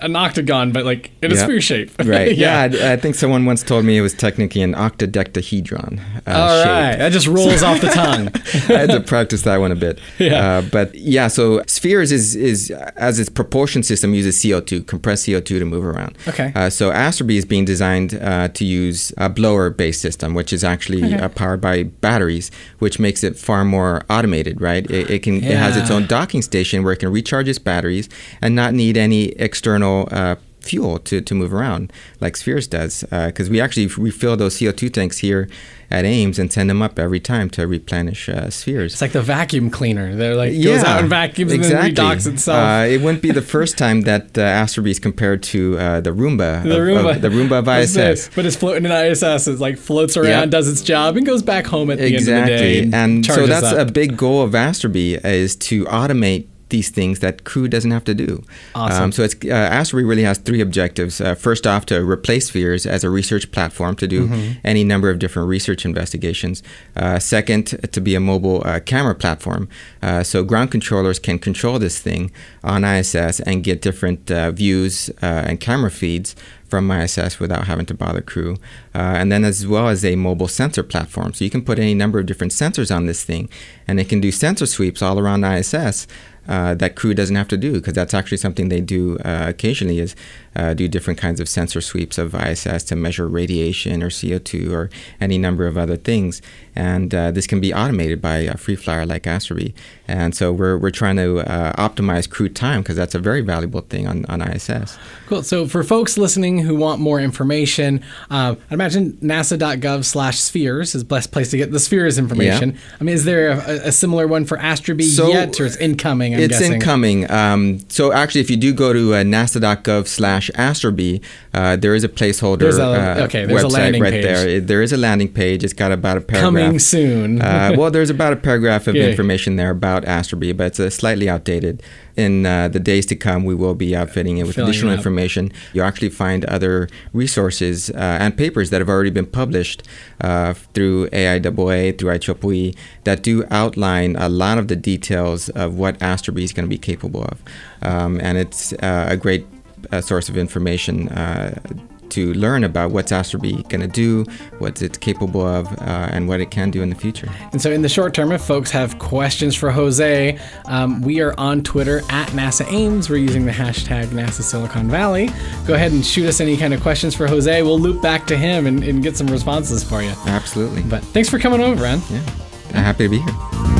an 0.00 0.14
octagon, 0.14 0.72
but 0.72 0.84
like 0.84 1.10
in 1.22 1.32
a 1.32 1.36
sphere 1.36 1.60
shape. 1.60 1.90
right. 2.04 2.34
yeah. 2.36 2.66
yeah 2.66 2.88
I, 2.90 2.92
I, 2.92 2.96
think 2.96 3.14
someone 3.14 3.44
once 3.44 3.62
told 3.62 3.84
me 3.84 3.98
it 3.98 4.00
was 4.00 4.14
technically 4.14 4.62
an 4.62 4.74
octadecahedron. 4.74 6.00
Uh, 6.26 6.30
All 6.30 6.64
right. 6.64 6.92
Shape. 6.92 6.98
That 6.98 7.12
just 7.12 7.26
rolls 7.26 7.62
off 7.62 7.80
the 7.80 7.88
tongue. 8.02 8.28
I 8.74 8.80
had 8.80 8.90
to 8.90 9.00
practice 9.00 9.42
that 9.42 9.56
one 9.58 9.72
a 9.72 9.76
bit. 9.76 9.98
Yeah. 10.18 10.58
Uh, 10.58 10.62
but 10.62 10.94
yeah, 10.94 11.28
so 11.28 11.62
spheres 11.66 12.12
is, 12.12 12.36
is, 12.36 12.70
as 12.70 13.18
its 13.18 13.28
propulsion 13.28 13.82
system 13.82 14.14
uses 14.14 14.36
CO2, 14.36 14.86
compressed 14.86 15.26
CO2 15.26 15.44
to 15.44 15.64
move 15.64 15.84
around. 15.84 16.16
Okay. 16.28 16.52
Uh, 16.54 16.70
so 16.70 16.90
Astrobee 16.90 17.36
is 17.36 17.44
being 17.44 17.64
designed 17.64 18.14
uh, 18.14 18.48
to 18.48 18.64
use 18.64 19.12
a 19.18 19.28
blower 19.28 19.70
based 19.70 20.00
system, 20.00 20.34
which 20.34 20.52
is 20.52 20.62
actually 20.62 21.04
okay. 21.04 21.16
Uh, 21.16 21.28
powered 21.28 21.60
by 21.60 21.82
batteries, 21.82 22.50
which 22.78 22.98
makes 22.98 23.24
it 23.24 23.38
far 23.38 23.64
more 23.64 24.02
automated, 24.08 24.60
right? 24.60 24.88
It, 24.90 25.10
it 25.10 25.22
can, 25.22 25.42
yeah. 25.42 25.50
it 25.50 25.56
has 25.56 25.76
its 25.76 25.90
own 25.90 26.06
docking 26.06 26.42
station 26.42 26.84
where 26.84 26.92
it 26.92 27.00
can 27.00 27.10
recharge 27.10 27.48
its 27.48 27.58
batteries 27.58 28.08
and 28.40 28.54
not 28.54 28.74
need 28.74 28.96
any 28.96 29.34
external 29.56 30.06
uh, 30.10 30.36
fuel 30.60 30.98
to, 30.98 31.22
to 31.22 31.34
move 31.34 31.54
around 31.54 31.90
like 32.20 32.36
Spheres 32.36 32.66
does. 32.66 33.04
Because 33.04 33.48
uh, 33.48 33.52
we 33.52 33.60
actually 33.60 33.86
refill 33.86 34.36
those 34.36 34.58
CO2 34.58 34.92
tanks 34.92 35.18
here 35.18 35.48
at 35.90 36.04
Ames 36.04 36.38
and 36.38 36.52
send 36.52 36.68
them 36.68 36.82
up 36.82 36.98
every 36.98 37.20
time 37.20 37.48
to 37.50 37.66
replenish 37.66 38.28
uh, 38.28 38.50
Spheres. 38.50 38.92
It's 38.92 39.00
like 39.00 39.12
the 39.12 39.22
vacuum 39.22 39.70
cleaner. 39.70 40.14
They're 40.14 40.34
like 40.34 40.52
yeah, 40.52 40.74
goes 40.74 40.84
out 40.84 41.00
and 41.00 41.08
vacuums 41.08 41.52
exactly. 41.52 41.88
and 41.88 41.96
then 41.96 42.04
redocks 42.04 42.26
itself. 42.26 42.58
Uh, 42.58 42.86
it 42.86 43.00
wouldn't 43.00 43.22
be 43.22 43.30
the 43.30 43.40
first 43.40 43.78
time 43.78 44.02
that 44.02 44.36
uh, 44.36 44.42
Astrobee 44.42 44.90
is 44.90 44.98
compared 44.98 45.42
to 45.44 45.78
uh, 45.78 46.00
the 46.00 46.10
Roomba. 46.10 46.64
The 46.64 46.72
of, 46.72 46.78
Roomba. 46.78 47.14
Of, 47.14 47.22
the 47.22 47.28
Roomba 47.28 47.58
of 47.60 47.68
ISS. 47.68 48.30
but 48.34 48.44
it's 48.44 48.56
floating 48.56 48.84
in 48.84 48.92
ISS. 48.92 49.46
It 49.46 49.60
like 49.60 49.78
floats 49.78 50.16
around, 50.16 50.28
yep. 50.28 50.50
does 50.50 50.68
its 50.68 50.82
job, 50.82 51.16
and 51.16 51.24
goes 51.24 51.42
back 51.42 51.66
home 51.66 51.90
at 51.90 51.98
the 51.98 52.12
exactly. 52.12 52.32
end 52.34 52.42
of 52.42 52.58
the 52.58 52.64
day. 52.64 52.82
And, 52.82 52.94
and 52.94 53.26
so 53.26 53.46
that's 53.46 53.66
up. 53.66 53.88
a 53.88 53.90
big 53.90 54.16
goal 54.16 54.42
of 54.42 54.52
Astrobee 54.52 55.24
is 55.24 55.56
to 55.56 55.84
automate 55.84 56.48
these 56.68 56.90
things 56.90 57.20
that 57.20 57.44
crew 57.44 57.68
doesn't 57.68 57.90
have 57.90 58.04
to 58.04 58.14
do. 58.14 58.42
Awesome. 58.74 59.04
Um, 59.04 59.12
so 59.12 59.22
it's 59.22 59.34
uh, 59.44 59.84
really 59.92 60.24
has 60.24 60.38
three 60.38 60.60
objectives. 60.60 61.20
Uh, 61.20 61.34
first 61.34 61.66
off, 61.66 61.86
to 61.86 62.04
replace 62.04 62.48
Spheres 62.48 62.86
as 62.86 63.04
a 63.04 63.10
research 63.10 63.50
platform 63.52 63.94
to 63.96 64.06
do 64.06 64.26
mm-hmm. 64.26 64.52
any 64.64 64.82
number 64.82 65.08
of 65.10 65.18
different 65.18 65.48
research 65.48 65.84
investigations. 65.84 66.62
Uh, 66.96 67.18
second, 67.18 67.66
to 67.92 68.00
be 68.00 68.14
a 68.14 68.20
mobile 68.20 68.62
uh, 68.66 68.80
camera 68.80 69.14
platform, 69.14 69.68
uh, 70.02 70.22
so 70.22 70.42
ground 70.42 70.70
controllers 70.70 71.18
can 71.18 71.38
control 71.38 71.78
this 71.78 72.00
thing 72.00 72.32
on 72.64 72.84
ISS 72.84 73.40
and 73.40 73.62
get 73.62 73.80
different 73.80 74.30
uh, 74.30 74.50
views 74.50 75.10
and 75.20 75.60
camera 75.60 75.90
feeds 75.90 76.34
from 76.68 76.90
ISS 76.90 77.38
without 77.38 77.66
having 77.66 77.86
to 77.86 77.94
bother 77.94 78.20
crew. 78.20 78.56
Uh, 78.94 78.98
and 78.98 79.30
then 79.30 79.44
as 79.44 79.66
well 79.66 79.88
as 79.88 80.04
a 80.04 80.16
mobile 80.16 80.48
sensor 80.48 80.82
platform. 80.82 81.32
So 81.32 81.44
you 81.44 81.50
can 81.50 81.62
put 81.62 81.78
any 81.78 81.94
number 81.94 82.18
of 82.18 82.26
different 82.26 82.52
sensors 82.52 82.94
on 82.94 83.06
this 83.06 83.24
thing 83.24 83.48
and 83.86 84.00
it 84.00 84.08
can 84.08 84.20
do 84.20 84.32
sensor 84.32 84.66
sweeps 84.66 85.02
all 85.02 85.18
around 85.18 85.44
ISS 85.44 86.06
uh, 86.48 86.74
that 86.74 86.96
crew 86.96 87.14
doesn't 87.14 87.36
have 87.36 87.48
to 87.48 87.56
do 87.56 87.72
because 87.72 87.94
that's 87.94 88.14
actually 88.14 88.38
something 88.38 88.68
they 88.68 88.80
do 88.80 89.18
uh, 89.18 89.46
occasionally 89.48 89.98
is 89.98 90.14
uh, 90.56 90.74
do 90.74 90.88
different 90.88 91.18
kinds 91.18 91.38
of 91.38 91.48
sensor 91.48 91.80
sweeps 91.80 92.18
of 92.18 92.34
ISS 92.34 92.82
to 92.84 92.96
measure 92.96 93.28
radiation 93.28 94.02
or 94.02 94.08
CO2 94.08 94.72
or 94.72 94.90
any 95.20 95.38
number 95.38 95.66
of 95.66 95.76
other 95.76 95.96
things. 95.96 96.40
And 96.74 97.14
uh, 97.14 97.30
this 97.30 97.46
can 97.46 97.60
be 97.60 97.72
automated 97.72 98.20
by 98.20 98.38
a 98.38 98.56
free 98.56 98.76
flyer 98.76 99.06
like 99.06 99.24
Astrobee. 99.24 99.74
And 100.08 100.34
so 100.34 100.52
we're, 100.52 100.78
we're 100.78 100.90
trying 100.90 101.16
to 101.16 101.40
uh, 101.40 101.72
optimize 101.74 102.28
crew 102.28 102.48
time 102.48 102.82
because 102.82 102.96
that's 102.96 103.14
a 103.14 103.18
very 103.18 103.40
valuable 103.40 103.82
thing 103.82 104.06
on, 104.06 104.24
on 104.26 104.40
ISS. 104.42 104.98
Cool. 105.26 105.42
So 105.42 105.66
for 105.66 105.82
folks 105.82 106.16
listening 106.16 106.58
who 106.58 106.76
want 106.76 107.00
more 107.00 107.20
information, 107.20 108.02
uh, 108.30 108.56
I 108.70 108.74
imagine 108.74 109.12
nasa.gov 109.14 110.04
slash 110.04 110.38
spheres 110.38 110.94
is 110.94 111.02
the 111.02 111.08
best 111.08 111.32
place 111.32 111.50
to 111.50 111.56
get 111.56 111.72
the 111.72 111.80
spheres 111.80 112.18
information. 112.18 112.72
Yeah. 112.72 112.78
I 113.00 113.04
mean, 113.04 113.14
is 113.14 113.24
there 113.24 113.50
a, 113.50 113.88
a 113.88 113.92
similar 113.92 114.26
one 114.26 114.44
for 114.44 114.56
Astrobee 114.58 115.02
So, 115.02 115.28
yet, 115.28 115.58
or 115.60 115.66
it's 115.66 115.76
incoming? 115.76 116.34
I'm 116.36 116.42
it's 116.44 116.58
guessing? 116.58 116.72
incoming. 116.74 117.30
Um, 117.30 117.80
so 117.88 118.12
actually, 118.12 118.40
if 118.42 118.50
you 118.50 118.56
do 118.56 118.72
go 118.72 118.92
to 118.92 119.14
uh, 119.14 119.22
nasa.gov 119.22 120.06
slash 120.06 120.50
Astrobee, 120.54 121.22
uh, 121.54 121.76
there 121.76 121.94
is 121.94 122.04
a 122.04 122.08
placeholder 122.08 122.58
There's 122.60 122.78
a- 122.78 122.84
uh, 122.84 123.24
okay, 123.26 123.44
there's 123.46 123.62
a 123.62 123.66
website 123.66 123.72
landing 123.72 124.02
right 124.02 124.12
page. 124.12 124.22
there. 124.24 124.60
There 124.60 124.82
is 124.82 124.92
a 124.92 124.96
landing 124.96 125.32
page. 125.32 125.64
It's 125.64 125.72
got 125.72 125.92
about 125.92 126.16
a 126.16 126.20
paragraph. 126.20 126.52
Coming 126.64 126.78
soon. 126.78 127.42
uh, 127.42 127.72
well, 127.76 127.90
there's 127.90 128.10
about 128.10 128.32
a 128.32 128.36
paragraph 128.36 128.86
of 128.86 128.94
Yeah. 128.96 129.04
information 129.08 129.56
there 129.56 129.70
about 129.70 130.04
Astrobee, 130.04 130.56
but 130.56 130.66
it's 130.68 130.80
uh, 130.80 130.90
slightly 130.90 131.28
outdated. 131.28 131.82
In 132.16 132.46
uh, 132.46 132.68
the 132.68 132.80
days 132.80 133.04
to 133.06 133.16
come, 133.16 133.44
we 133.44 133.54
will 133.54 133.74
be 133.74 133.94
outfitting 133.94 134.38
it 134.38 134.46
with 134.46 134.56
Filling 134.56 134.70
additional 134.70 134.92
up. 134.92 134.98
information. 134.98 135.52
You'll 135.74 135.84
actually 135.84 136.08
find 136.08 136.44
other 136.46 136.88
resources 137.12 137.90
uh, 137.90 138.18
and 138.20 138.36
papers 138.36 138.70
that 138.70 138.80
have 138.80 138.88
already 138.88 139.10
been 139.10 139.26
published 139.26 139.82
uh, 140.22 140.54
through 140.54 141.08
AIAA, 141.10 141.98
through 141.98 142.10
IEEE, 142.10 142.74
that 143.04 143.22
do 143.22 143.44
outline 143.50 144.16
a 144.16 144.28
lot 144.28 144.56
of 144.56 144.68
the 144.68 144.76
details 144.76 145.50
of 145.50 145.76
what 145.76 145.98
Astrobee 145.98 146.44
is 146.44 146.52
going 146.52 146.64
to 146.64 146.70
be 146.70 146.78
capable 146.78 147.24
of. 147.24 147.42
Um, 147.82 148.18
and 148.22 148.38
it's 148.38 148.72
uh, 148.74 149.06
a 149.10 149.16
great 149.16 149.46
uh, 149.92 150.00
source 150.00 150.28
of 150.28 150.36
information 150.36 151.08
uh, 151.10 151.60
to 152.10 152.32
learn 152.34 152.64
about 152.64 152.90
what's 152.90 153.12
Astrobee 153.12 153.68
going 153.68 153.80
to 153.80 153.86
do, 153.86 154.24
what 154.58 154.80
it's 154.82 154.98
capable 154.98 155.46
of, 155.46 155.66
uh, 155.80 156.08
and 156.10 156.28
what 156.28 156.40
it 156.40 156.50
can 156.50 156.70
do 156.70 156.82
in 156.82 156.90
the 156.90 156.96
future. 156.96 157.28
And 157.52 157.60
so, 157.60 157.70
in 157.70 157.82
the 157.82 157.88
short 157.88 158.14
term, 158.14 158.32
if 158.32 158.42
folks 158.42 158.70
have 158.70 158.98
questions 158.98 159.54
for 159.54 159.70
Jose, 159.70 160.38
um, 160.66 161.02
we 161.02 161.20
are 161.20 161.34
on 161.38 161.62
Twitter 161.62 161.98
at 162.10 162.28
NASA 162.30 162.70
Ames. 162.72 163.10
We're 163.10 163.16
using 163.16 163.46
the 163.46 163.52
hashtag 163.52 164.06
NASA 164.06 164.42
Silicon 164.42 164.88
Valley. 164.88 165.30
Go 165.66 165.74
ahead 165.74 165.92
and 165.92 166.04
shoot 166.04 166.26
us 166.26 166.40
any 166.40 166.56
kind 166.56 166.74
of 166.74 166.80
questions 166.80 167.14
for 167.14 167.26
Jose. 167.26 167.62
We'll 167.62 167.80
loop 167.80 168.02
back 168.02 168.26
to 168.28 168.36
him 168.36 168.66
and, 168.66 168.82
and 168.82 169.02
get 169.02 169.16
some 169.16 169.26
responses 169.28 169.82
for 169.82 170.02
you. 170.02 170.12
Absolutely. 170.26 170.82
But 170.82 171.02
thanks 171.04 171.28
for 171.28 171.38
coming 171.38 171.60
over, 171.60 171.82
Ren. 171.82 172.00
Yeah. 172.10 172.22
I'm 172.70 172.84
happy 172.84 173.04
to 173.04 173.10
be 173.10 173.18
here. 173.18 173.75